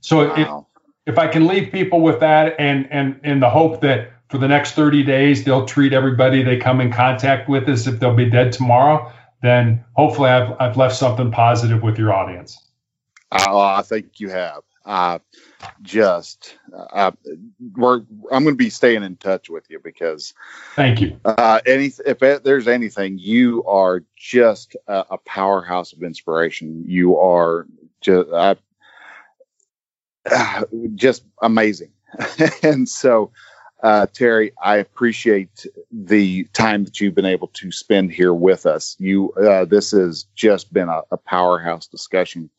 [0.01, 0.67] So wow.
[1.05, 4.39] if, if I can leave people with that and and in the hope that for
[4.39, 8.13] the next 30 days they'll treat everybody they come in contact with as if they'll
[8.13, 9.09] be dead tomorrow,
[9.41, 12.59] then hopefully I've, I've left something positive with your audience.
[13.31, 14.63] Uh, I think you have.
[14.86, 15.19] Uh,
[15.81, 17.11] just uh,
[17.75, 20.34] we're I'm going to be staying in touch with you because
[20.75, 21.19] thank you.
[21.23, 26.84] Uh, any if there's anything, you are just a, a powerhouse of inspiration.
[26.88, 27.65] You are
[28.01, 28.55] just uh,
[30.95, 31.91] just amazing,
[32.63, 33.31] and so.
[33.81, 38.95] Uh, Terry, I appreciate the time that you've been able to spend here with us.
[38.97, 42.49] You, uh, this has just been a, a powerhouse discussion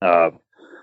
[0.00, 0.40] of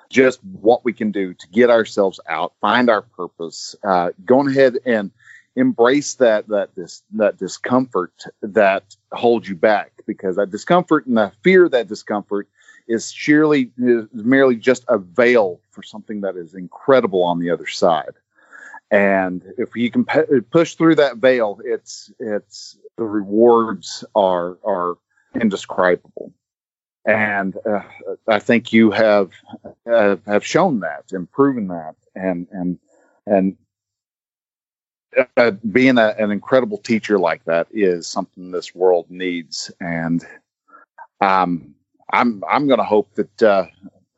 [0.09, 4.77] just what we can do to get ourselves out, find our purpose, uh, going ahead
[4.85, 5.11] and
[5.55, 11.31] embrace that that this that discomfort that holds you back because that discomfort and the
[11.43, 12.47] fear of that discomfort
[12.87, 18.13] is is merely just a veil for something that is incredible on the other side.
[18.91, 24.97] And if you can pe- push through that veil it's it's the rewards are are
[25.35, 26.33] indescribable
[27.09, 27.81] and uh,
[28.27, 29.31] I think you have
[29.91, 32.79] uh, have shown that and proven that, and and
[33.25, 33.57] and
[35.35, 40.23] uh, being a, an incredible teacher like that is something this world needs, and
[41.19, 41.73] um,
[42.11, 43.65] I'm I'm going to hope that uh,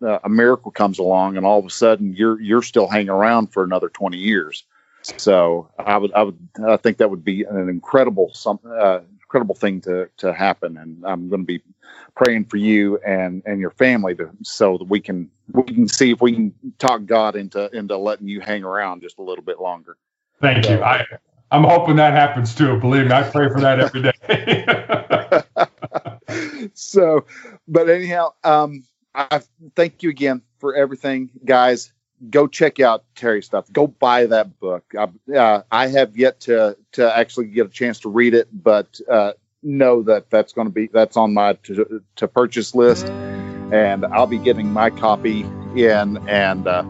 [0.06, 3.54] uh, a miracle comes along, and all of a sudden you're you're still hanging around
[3.54, 4.66] for another 20 years.
[5.02, 6.38] So I would I would
[6.68, 11.06] I think that would be an incredible some uh, incredible thing to to happen, and
[11.06, 11.62] I'm going to be
[12.16, 16.12] praying for you and and your family to so that we can we can see
[16.12, 19.60] if we can talk God into into letting you hang around just a little bit
[19.60, 19.98] longer.
[20.42, 20.84] Thank so, you.
[20.84, 21.06] I
[21.52, 22.80] I'm hoping that happens too.
[22.80, 24.20] Believe me, I pray for that every day.
[26.74, 27.26] so,
[27.68, 29.42] but anyhow, um, I
[29.76, 31.92] thank you again for everything, guys.
[32.30, 33.72] Go check out Terry stuff.
[33.72, 34.86] Go buy that book.
[34.98, 39.02] I, uh, I have yet to to actually get a chance to read it, but
[39.10, 39.34] uh,
[39.64, 44.28] know that that's going to be that's on my to, to, purchase list, and I'll
[44.28, 45.42] be getting my copy
[45.76, 46.84] in, and uh,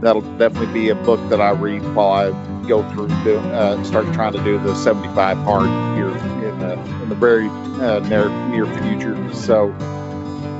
[0.00, 4.12] that'll definitely be a book that I read while I go through do, uh, start
[4.12, 6.10] trying to do the 75 Hard here
[6.48, 9.34] in the in the very uh, near near future.
[9.34, 9.68] So,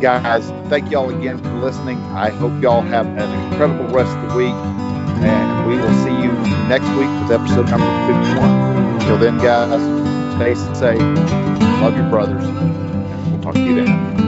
[0.01, 1.99] guys, thank y'all again for listening.
[1.99, 6.33] I hope y'all have an incredible rest of the week, and we will see you
[6.69, 8.99] next week with episode number 51.
[8.99, 10.08] Until then, guys
[10.39, 11.01] stay safe,
[11.83, 12.45] love your brothers,
[13.29, 14.28] we'll talk to you then.